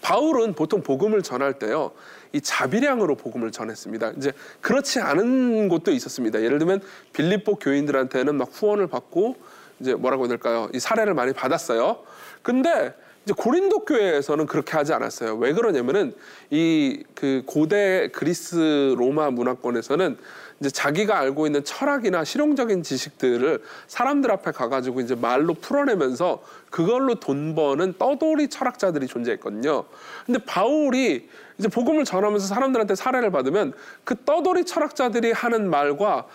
바울은 0.01 0.53
보통 0.53 0.81
복음을 0.81 1.21
전할 1.21 1.53
때요. 1.53 1.91
이 2.33 2.41
자비량으로 2.41 3.15
복음을 3.15 3.51
전했습니다. 3.51 4.13
이제 4.17 4.31
그렇지 4.61 4.99
않은 4.99 5.67
곳도 5.69 5.91
있었습니다. 5.91 6.41
예를 6.41 6.59
들면 6.59 6.81
빌립보 7.13 7.55
교인들한테는 7.55 8.35
막 8.35 8.49
후원을 8.51 8.87
받고 8.87 9.35
이제 9.79 9.93
뭐라고 9.93 10.23
해야 10.23 10.29
될까요? 10.29 10.69
이 10.73 10.79
사례를 10.79 11.13
많이 11.13 11.33
받았어요. 11.33 11.99
근데 12.41 12.93
이제 13.25 13.34
고린도 13.38 13.86
교회에서는 13.86 14.47
그렇게 14.47 14.71
하지 14.73 14.93
않았어요. 14.93 15.36
왜 15.36 15.53
그러냐면은 15.53 16.13
이 16.49 17.03
그 17.21 17.43
고대 17.45 18.10
그리스 18.12 18.95
로마 18.97 19.29
문화권에서는 19.29 20.17
이제 20.60 20.71
자기가 20.71 21.19
알고 21.19 21.45
있는 21.45 21.63
철학이나 21.63 22.23
실용적인 22.23 22.81
지식들을 22.81 23.62
사람들 23.86 24.31
앞에 24.31 24.49
가가지고 24.49 25.01
이제 25.01 25.13
말로 25.13 25.53
풀어내면서 25.53 26.41
그걸로 26.71 27.19
돈 27.19 27.53
버는 27.53 27.93
떠돌이 27.99 28.47
철학자들이 28.47 29.05
존재했거든요. 29.05 29.84
근데 30.25 30.43
바울이 30.43 31.29
이제 31.60 31.67
복음을 31.67 32.03
전하면서 32.03 32.47
사람들한테 32.47 32.95
사례를 32.95 33.29
받으면 33.29 33.73
그 34.03 34.15
떠돌이 34.25 34.65
철학자들이 34.65 35.31
하는 35.31 35.69
말과 35.69 36.25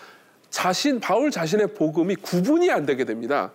자신 0.49 1.01
바울 1.01 1.31
자신의 1.31 1.73
복음이 1.73 2.15
구분이 2.15 2.71
안 2.71 2.85
되게 2.85 3.03
됩니다. 3.03 3.51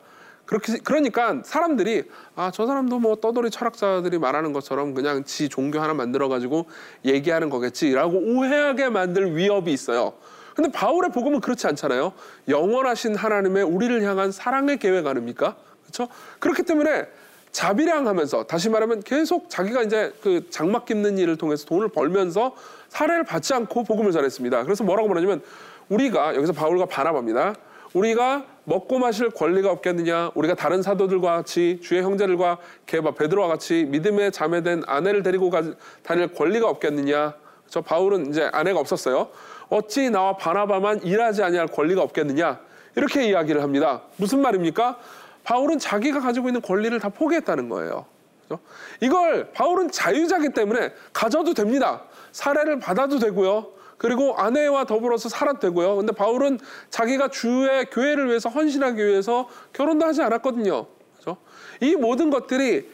그렇게 0.46 0.78
그러니까 0.78 1.40
사람들이 1.44 2.04
아 2.36 2.50
저 2.52 2.66
사람도 2.66 2.98
뭐 2.98 3.16
떠돌이 3.16 3.50
철학자들이 3.50 4.18
말하는 4.18 4.52
것처럼 4.52 4.94
그냥 4.94 5.24
지 5.24 5.48
종교 5.48 5.80
하나 5.80 5.94
만들어 5.94 6.28
가지고 6.28 6.66
얘기하는 7.04 7.48
거겠지라고 7.50 8.18
오해하게 8.18 8.88
만들 8.90 9.36
위협이 9.36 9.72
있어요. 9.72 10.12
근데 10.54 10.70
바울의 10.70 11.12
복음은 11.12 11.40
그렇지 11.40 11.66
않잖아요. 11.68 12.12
영원하신 12.48 13.14
하나님의 13.14 13.62
우리를 13.62 14.02
향한 14.02 14.30
사랑의 14.32 14.78
계획 14.78 15.06
아닙니까? 15.06 15.56
그렇죠? 15.82 16.12
그렇기 16.40 16.64
때문에 16.64 17.06
자비량하면서 17.52 18.44
다시 18.44 18.68
말하면 18.68 19.02
계속 19.02 19.48
자기가 19.50 19.82
이제 19.82 20.12
그 20.22 20.48
장막 20.50 20.84
깁는 20.86 21.18
일을 21.18 21.36
통해서 21.36 21.66
돈을 21.66 21.88
벌면서 21.88 22.54
사례를 22.88 23.24
받지 23.24 23.54
않고 23.54 23.84
복음을 23.84 24.12
전했습니다. 24.12 24.64
그래서 24.64 24.84
뭐라고 24.84 25.08
말하냐면 25.08 25.42
우리가 25.88 26.34
여기서 26.34 26.52
바울과 26.52 26.86
바나바입니다. 26.86 27.54
우리가 27.94 28.44
먹고 28.64 28.98
마실 28.98 29.30
권리가 29.30 29.70
없겠느냐? 29.70 30.32
우리가 30.34 30.54
다른 30.54 30.82
사도들과 30.82 31.36
같이 31.36 31.80
주의 31.82 32.02
형제들과 32.02 32.58
개바 32.86 33.14
베드로와 33.14 33.48
같이 33.48 33.84
믿음의 33.84 34.32
자매된 34.32 34.84
아내를 34.86 35.22
데리고 35.22 35.50
가, 35.50 35.62
다닐 36.02 36.28
권리가 36.32 36.68
없겠느냐? 36.68 37.34
저 37.68 37.80
바울은 37.80 38.28
이제 38.28 38.48
아내가 38.52 38.78
없었어요. 38.78 39.28
어찌 39.68 40.10
나와 40.10 40.36
바나바만 40.36 41.02
일하지 41.02 41.42
아니할 41.42 41.66
권리가 41.66 42.02
없겠느냐? 42.02 42.60
이렇게 42.94 43.24
이야기를 43.28 43.62
합니다. 43.62 44.02
무슨 44.16 44.40
말입니까? 44.42 44.98
바울은 45.44 45.78
자기가 45.78 46.20
가지고 46.20 46.48
있는 46.48 46.60
권리를 46.60 46.98
다 47.00 47.08
포기했다는 47.08 47.68
거예요. 47.68 48.04
그렇죠? 48.46 48.62
이걸 49.00 49.50
바울은 49.52 49.90
자유자기 49.90 50.50
때문에 50.50 50.92
가져도 51.12 51.54
됩니다. 51.54 52.02
사례를 52.30 52.78
받아도 52.78 53.18
되고요. 53.18 53.66
그리고 54.02 54.34
아내와 54.36 54.84
더불어서 54.84 55.28
살아도 55.28 55.60
되고요. 55.60 55.94
근데 55.96 56.12
바울은 56.12 56.58
자기가 56.90 57.28
주의 57.28 57.86
교회를 57.86 58.28
위해서 58.28 58.48
헌신하기 58.48 59.02
위해서 59.06 59.48
결혼도 59.72 60.04
하지 60.04 60.20
않았거든요. 60.22 60.86
그렇죠? 61.14 61.38
이 61.80 61.94
모든 61.94 62.28
것들이 62.28 62.90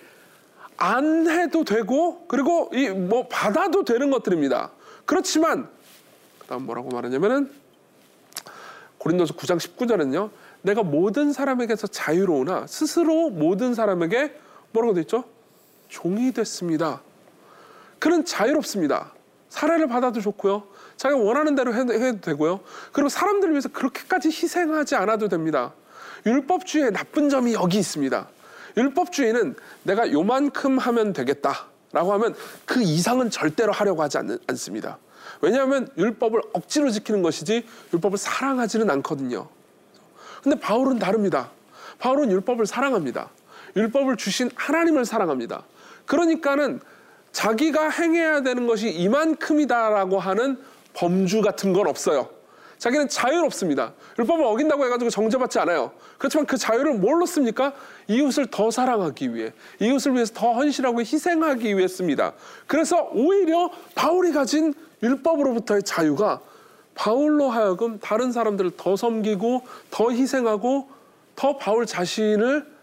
안 0.76 1.26
해도 1.28 1.64
되고 1.64 2.26
그리고 2.28 2.70
이 2.74 2.90
뭐 2.90 3.26
받아도 3.26 3.84
되는 3.84 4.10
것들입니다. 4.10 4.70
그렇지만 5.06 5.70
그다음 6.40 6.66
뭐라고 6.66 6.90
말하냐면은 6.90 7.50
고린도서 8.98 9.34
9장 9.34 9.58
19절은요. 9.58 10.28
내가 10.60 10.82
모든 10.82 11.32
사람에게서 11.32 11.86
자유로우나 11.86 12.66
스스로 12.66 13.30
모든 13.30 13.72
사람에게 13.72 14.38
뭐라고 14.72 14.92
돼 14.92 15.00
있죠? 15.00 15.24
종이 15.88 16.32
됐습니다. 16.32 17.00
그는 17.98 18.26
자유롭습니다. 18.26 19.12
사례를 19.48 19.86
받아도 19.88 20.20
좋고요. 20.20 20.64
자기가 20.98 21.20
원하는 21.20 21.54
대로 21.54 21.72
해도, 21.74 22.20
되고요. 22.20 22.60
그리고 22.92 23.08
사람들을 23.08 23.54
위해서 23.54 23.68
그렇게까지 23.70 24.28
희생하지 24.28 24.96
않아도 24.96 25.28
됩니다. 25.28 25.72
율법주의의 26.26 26.92
나쁜 26.92 27.30
점이 27.30 27.54
여기 27.54 27.78
있습니다. 27.78 28.28
율법주의는 28.76 29.54
내가 29.84 30.12
요만큼 30.12 30.78
하면 30.78 31.12
되겠다 31.12 31.66
라고 31.92 32.12
하면 32.14 32.34
그 32.66 32.82
이상은 32.82 33.30
절대로 33.30 33.72
하려고 33.72 34.02
하지 34.02 34.18
않, 34.18 34.38
않습니다. 34.48 34.98
왜냐하면 35.40 35.88
율법을 35.96 36.42
억지로 36.52 36.90
지키는 36.90 37.22
것이지 37.22 37.64
율법을 37.94 38.18
사랑하지는 38.18 38.90
않거든요. 38.90 39.48
근데 40.42 40.58
바울은 40.58 40.98
다릅니다. 40.98 41.50
바울은 41.98 42.30
율법을 42.32 42.66
사랑합니다. 42.66 43.30
율법을 43.76 44.16
주신 44.16 44.50
하나님을 44.54 45.04
사랑합니다. 45.04 45.62
그러니까는 46.06 46.80
자기가 47.32 47.90
행해야 47.90 48.40
되는 48.42 48.66
것이 48.66 48.90
이만큼이다라고 48.90 50.18
하는 50.18 50.58
범주 50.94 51.42
같은 51.42 51.72
건 51.72 51.86
없어요. 51.86 52.28
자기는 52.78 53.08
자유롭습니다. 53.08 53.92
율법을 54.18 54.44
어긴다고 54.44 54.84
해가지고 54.84 55.10
정죄받지 55.10 55.58
않아요. 55.58 55.90
그렇지만 56.16 56.46
그 56.46 56.56
자유를 56.56 56.94
뭘로 56.94 57.26
씁니까? 57.26 57.72
이웃을 58.06 58.46
더 58.46 58.70
사랑하기 58.70 59.34
위해, 59.34 59.52
이웃을 59.80 60.14
위해서 60.14 60.32
더 60.32 60.52
헌신하고 60.52 61.00
희생하기 61.00 61.76
위해 61.76 61.88
씁니다. 61.88 62.34
그래서 62.66 63.10
오히려 63.12 63.70
바울이 63.96 64.32
가진 64.32 64.74
율법으로부터의 65.02 65.82
자유가 65.82 66.40
바울로 66.94 67.48
하여금 67.48 67.98
다른 68.00 68.30
사람들을 68.30 68.72
더 68.76 68.96
섬기고 68.96 69.62
더 69.90 70.10
희생하고 70.10 70.88
더 71.34 71.56
바울 71.56 71.86
자신을? 71.86 72.78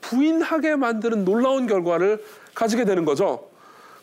부인하게 0.00 0.76
만드는 0.76 1.24
놀라운 1.24 1.66
결과를 1.66 2.24
가지게 2.54 2.84
되는 2.84 3.04
거죠. 3.04 3.48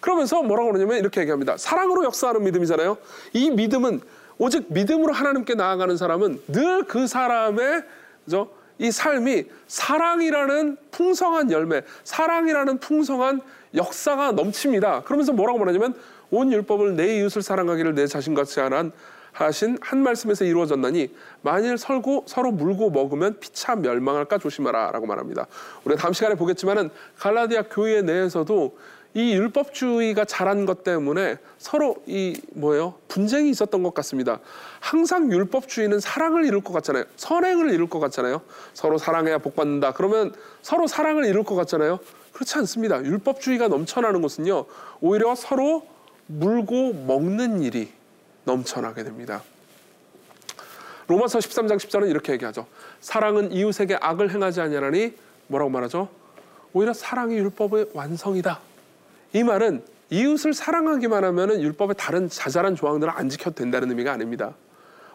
그러면서 0.05 0.43
뭐라고 0.43 0.71
그러냐면 0.71 0.99
이렇게 0.99 1.19
얘기합니다. 1.21 1.57
사랑으로 1.57 2.03
역사하는 2.03 2.43
믿음이잖아요. 2.43 2.95
이 3.33 3.49
믿음은 3.49 4.01
오직 4.37 4.67
믿음으로 4.69 5.11
하나님께 5.11 5.55
나아가는 5.55 5.97
사람은 5.97 6.43
늘 6.47 6.83
그 6.83 7.07
사람의 7.07 7.83
그죠? 8.23 8.51
이 8.77 8.91
삶이 8.91 9.45
사랑이라는 9.65 10.77
풍성한 10.91 11.49
열매, 11.49 11.81
사랑이라는 12.03 12.77
풍성한 12.77 13.41
역사가 13.73 14.33
넘칩니다. 14.33 15.01
그러면서 15.05 15.33
뭐라고 15.33 15.57
말하냐면 15.57 15.95
온 16.29 16.51
율법을 16.51 16.95
내 16.95 17.17
이웃을 17.17 17.41
사랑하기를 17.41 17.95
내 17.95 18.05
자신같이 18.05 18.59
하란 18.59 18.91
하신 19.31 19.79
한 19.81 20.03
말씀에서 20.03 20.45
이루어졌나니 20.45 21.15
만일 21.41 21.79
설고 21.79 22.25
서로 22.27 22.51
물고 22.51 22.91
먹으면 22.91 23.39
피차 23.39 23.75
멸망할까 23.77 24.37
조심하라라고 24.37 25.07
말합니다. 25.07 25.47
우리가 25.83 25.99
다음 25.99 26.13
시간에 26.13 26.35
보겠지만은 26.35 26.91
갈라디아 27.17 27.63
교회 27.71 28.03
내에서도 28.03 28.77
이 29.15 29.34
율법주의가 29.34 30.25
자란 30.25 30.65
것 30.65 30.84
때문에 30.84 31.38
서로 31.58 32.04
이 32.06 32.39
뭐예요? 32.51 32.95
분쟁이 33.08 33.49
있었던 33.49 33.82
것 33.82 33.93
같습니다. 33.93 34.41
항상 34.82 35.32
율법주의는 35.32 36.01
사랑을 36.01 36.43
이룰 36.43 36.60
것 36.60 36.73
같잖아요. 36.73 37.06
선행을 37.15 37.73
이룰 37.73 37.89
것 37.89 37.99
같잖아요. 37.99 38.41
서로 38.73 38.97
사랑해야 38.97 39.38
복 39.38 39.56
받는다. 39.56 39.93
그러면 39.93 40.34
서로 40.62 40.86
사랑을 40.86 41.23
이룰 41.23 41.45
것 41.45 41.56
같잖아요. 41.56 41.99
그렇지 42.34 42.58
않습니다. 42.58 43.01
율법주의가 43.01 43.69
넘쳐나는 43.69 44.21
곳은요. 44.21 44.65
오히려 44.99 45.34
서로 45.34 45.88
물고 46.28 46.91
먹는 46.91 47.62
일이 47.62 47.93
넘쳐나게 48.43 49.06
됩니다. 49.06 49.43
로마서 51.08 51.39
13장 51.39 51.78
10절은 51.78 52.10
이렇게 52.10 52.34
얘기하죠. 52.34 52.67
사랑은 52.99 53.54
이웃에게 53.54 53.95
악을 54.01 54.32
행하지 54.32 54.60
아니하니 54.60 55.13
뭐라고 55.47 55.71
말하죠? 55.71 56.10
오히려 56.73 56.91
사랑이 56.91 57.36
율법의 57.38 57.91
완성이다. 57.93 58.74
이 59.36 59.43
말은 59.43 59.84
이웃을 60.12 60.54
사랑하기만 60.54 61.26
하면 61.26 61.62
율법의 61.62 61.95
다른 61.98 62.30
자잘한 62.30 62.78
조항들을 62.78 63.12
안 63.13 63.28
지켜도 63.28 63.54
된다는 63.54 63.89
의미가 63.89 64.13
아닙니다. 64.13 64.56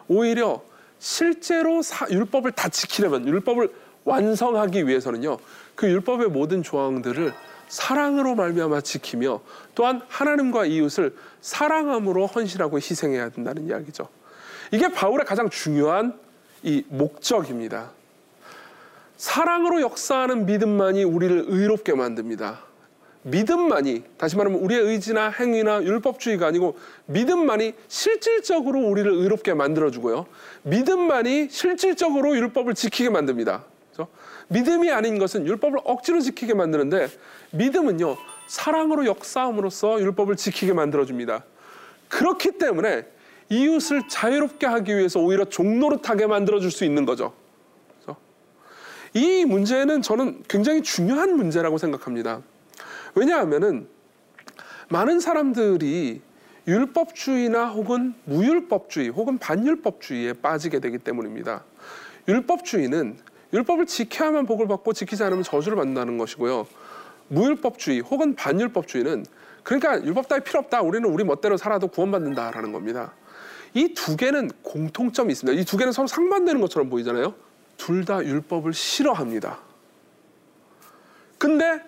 오히려 0.07 0.61
실제로 0.99 1.81
사, 1.81 2.07
율법을 2.07 2.51
다 2.51 2.69
지키려면 2.69 3.27
율법을 3.27 3.73
완성하기 4.03 4.87
위해서는요. 4.87 5.39
그 5.73 5.89
율법의 5.89 6.27
모든 6.27 6.61
조항들을 6.61 7.33
사랑으로 7.67 8.35
말미암아 8.35 8.81
지키며 8.81 9.41
또한 9.73 10.03
하나님과 10.07 10.65
이웃을 10.65 11.15
사랑함으로 11.41 12.27
헌신하고 12.27 12.77
희생해야 12.77 13.29
된다는 13.29 13.65
이야기죠. 13.65 14.07
이게 14.71 14.87
바울의 14.89 15.25
가장 15.25 15.49
중요한 15.49 16.13
이 16.61 16.83
목적입니다. 16.89 17.89
사랑으로 19.17 19.81
역사하는 19.81 20.45
믿음만이 20.45 21.05
우리를 21.05 21.45
의롭게 21.47 21.95
만듭니다. 21.95 22.69
믿음만이 23.23 24.03
다시 24.17 24.35
말하면 24.35 24.59
우리의 24.61 24.81
의지나 24.81 25.29
행위나 25.29 25.83
율법주의가 25.83 26.47
아니고 26.47 26.77
믿음만이 27.05 27.73
실질적으로 27.87 28.79
우리를 28.79 29.11
의롭게 29.11 29.53
만들어주고요. 29.53 30.25
믿음만이 30.63 31.49
실질적으로 31.49 32.35
율법을 32.35 32.73
지키게 32.73 33.09
만듭니다. 33.09 33.63
그렇죠? 33.91 34.11
믿음이 34.47 34.91
아닌 34.91 35.19
것은 35.19 35.45
율법을 35.45 35.79
억지로 35.83 36.19
지키게 36.19 36.53
만드는데 36.53 37.09
믿음은요 37.51 38.17
사랑으로 38.47 39.05
역사함으로써 39.05 40.01
율법을 40.01 40.35
지키게 40.35 40.73
만들어줍니다. 40.73 41.43
그렇기 42.09 42.57
때문에 42.57 43.05
이웃을 43.49 44.07
자유롭게 44.09 44.65
하기 44.65 44.97
위해서 44.97 45.19
오히려 45.19 45.45
종노릇하게 45.45 46.25
만들어줄 46.25 46.71
수 46.71 46.85
있는 46.85 47.05
거죠. 47.05 47.33
그렇죠? 48.01 48.19
이 49.13 49.45
문제는 49.45 50.01
저는 50.01 50.43
굉장히 50.47 50.81
중요한 50.81 51.35
문제라고 51.35 51.77
생각합니다. 51.77 52.41
왜냐하면은 53.15 53.87
많은 54.89 55.19
사람들이 55.19 56.21
율법주의나 56.67 57.69
혹은 57.69 58.13
무율법주의 58.25 59.09
혹은 59.09 59.37
반율법주의에 59.37 60.33
빠지게 60.33 60.79
되기 60.79 60.97
때문입니다. 60.97 61.63
율법주의는 62.27 63.17
율법을 63.53 63.85
지켜야만 63.85 64.45
복을 64.45 64.67
받고 64.67 64.93
지키지 64.93 65.23
않으면 65.23 65.43
저주를 65.43 65.75
받는다는 65.75 66.17
것이고요. 66.17 66.67
무율법주의 67.29 68.01
혹은 68.01 68.35
반율법주의는 68.35 69.25
그러니까 69.63 70.03
율법 70.03 70.27
따위 70.27 70.41
필요 70.43 70.59
없다. 70.59 70.81
우리는 70.81 71.07
우리 71.09 71.23
멋대로 71.23 71.57
살아도 71.57 71.87
구원받는다라는 71.87 72.71
겁니다. 72.71 73.13
이 73.73 73.93
두 73.93 74.17
개는 74.17 74.49
공통점이 74.63 75.31
있습니다. 75.31 75.59
이 75.59 75.65
두 75.65 75.77
개는 75.77 75.93
서로 75.93 76.07
상반되는 76.07 76.59
것처럼 76.61 76.89
보이잖아요. 76.89 77.33
둘 77.77 78.05
다 78.05 78.23
율법을 78.23 78.73
싫어합니다. 78.73 79.59
근데 81.37 81.81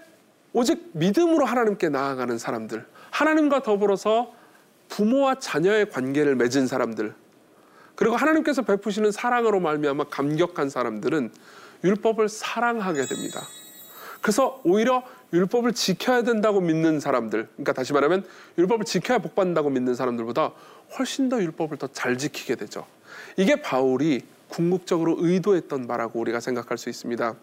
오직 0.54 0.92
믿음으로 0.94 1.46
하나님께 1.46 1.90
나아가는 1.90 2.38
사람들, 2.38 2.86
하나님과 3.12 3.64
더불어서 3.64 4.34
부모와 4.90 5.36
자녀의 5.36 5.90
관계를 5.90 6.36
맺은 6.36 6.68
사람들, 6.68 7.14
그리고 7.96 8.16
하나님께서 8.16 8.62
베푸시는 8.62 9.12
사랑으로 9.12 9.60
말미암아 9.60 10.06
감격한 10.06 10.70
사람들은 10.70 11.32
율법을 11.84 12.30
사랑하게 12.30 13.06
됩니다. 13.06 13.42
그래서 14.22 14.62
오히려 14.64 15.04
율법을 15.34 15.74
지켜야 15.74 16.24
된다고 16.24 16.62
믿는 16.62 17.00
사람들, 17.00 17.48
그러니까 17.54 17.74
다시 17.74 17.92
말하면 17.92 18.26
율법을 18.58 18.86
지켜야 18.86 19.18
복 19.18 19.36
받는다고 19.36 19.70
믿는 19.70 19.96
사람들보다 19.96 20.52
훨씬 20.98 21.30
더 21.30 21.42
율법을 21.42 21.78
더 21.78 21.88
잘 21.92 22.18
지키게 22.18 22.56
되죠. 22.56 22.86
이게 23.38 23.62
바울이 23.62 24.22
궁극적으로 24.48 25.16
의도했던 25.20 25.88
바라고 25.88 26.20
우리가 26.20 26.40
생각할 26.40 26.78
수 26.78 26.90
있습니다. 26.90 27.36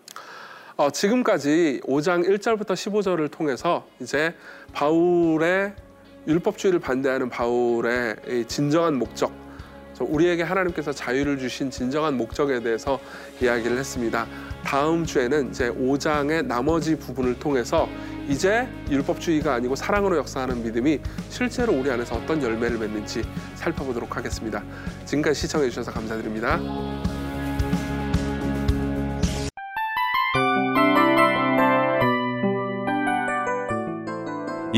어, 0.80 0.88
지금까지 0.88 1.82
5장 1.84 2.26
1절부터 2.26 2.68
15절을 2.68 3.30
통해서 3.30 3.86
이제 4.00 4.32
바울의 4.72 5.74
율법주의를 6.26 6.80
반대하는 6.80 7.28
바울의 7.28 8.46
진정한 8.48 8.98
목적, 8.98 9.30
우리에게 10.00 10.42
하나님께서 10.42 10.90
자유를 10.92 11.38
주신 11.38 11.70
진정한 11.70 12.16
목적에 12.16 12.62
대해서 12.62 12.98
이야기를 13.42 13.76
했습니다. 13.76 14.26
다음 14.64 15.04
주에는 15.04 15.50
이제 15.50 15.70
5장의 15.70 16.46
나머지 16.46 16.96
부분을 16.96 17.38
통해서 17.38 17.86
이제 18.26 18.66
율법주의가 18.88 19.52
아니고 19.52 19.76
사랑으로 19.76 20.16
역사하는 20.16 20.62
믿음이 20.62 20.98
실제로 21.28 21.74
우리 21.74 21.90
안에서 21.90 22.16
어떤 22.16 22.42
열매를 22.42 22.78
맺는지 22.78 23.22
살펴보도록 23.54 24.16
하겠습니다. 24.16 24.64
지금까지 25.04 25.40
시청해 25.40 25.68
주셔서 25.68 25.92
감사드립니다. 25.92 26.58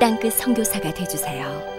땅끝 0.00 0.32
성교사가 0.34 0.92
되주세요 0.92 1.73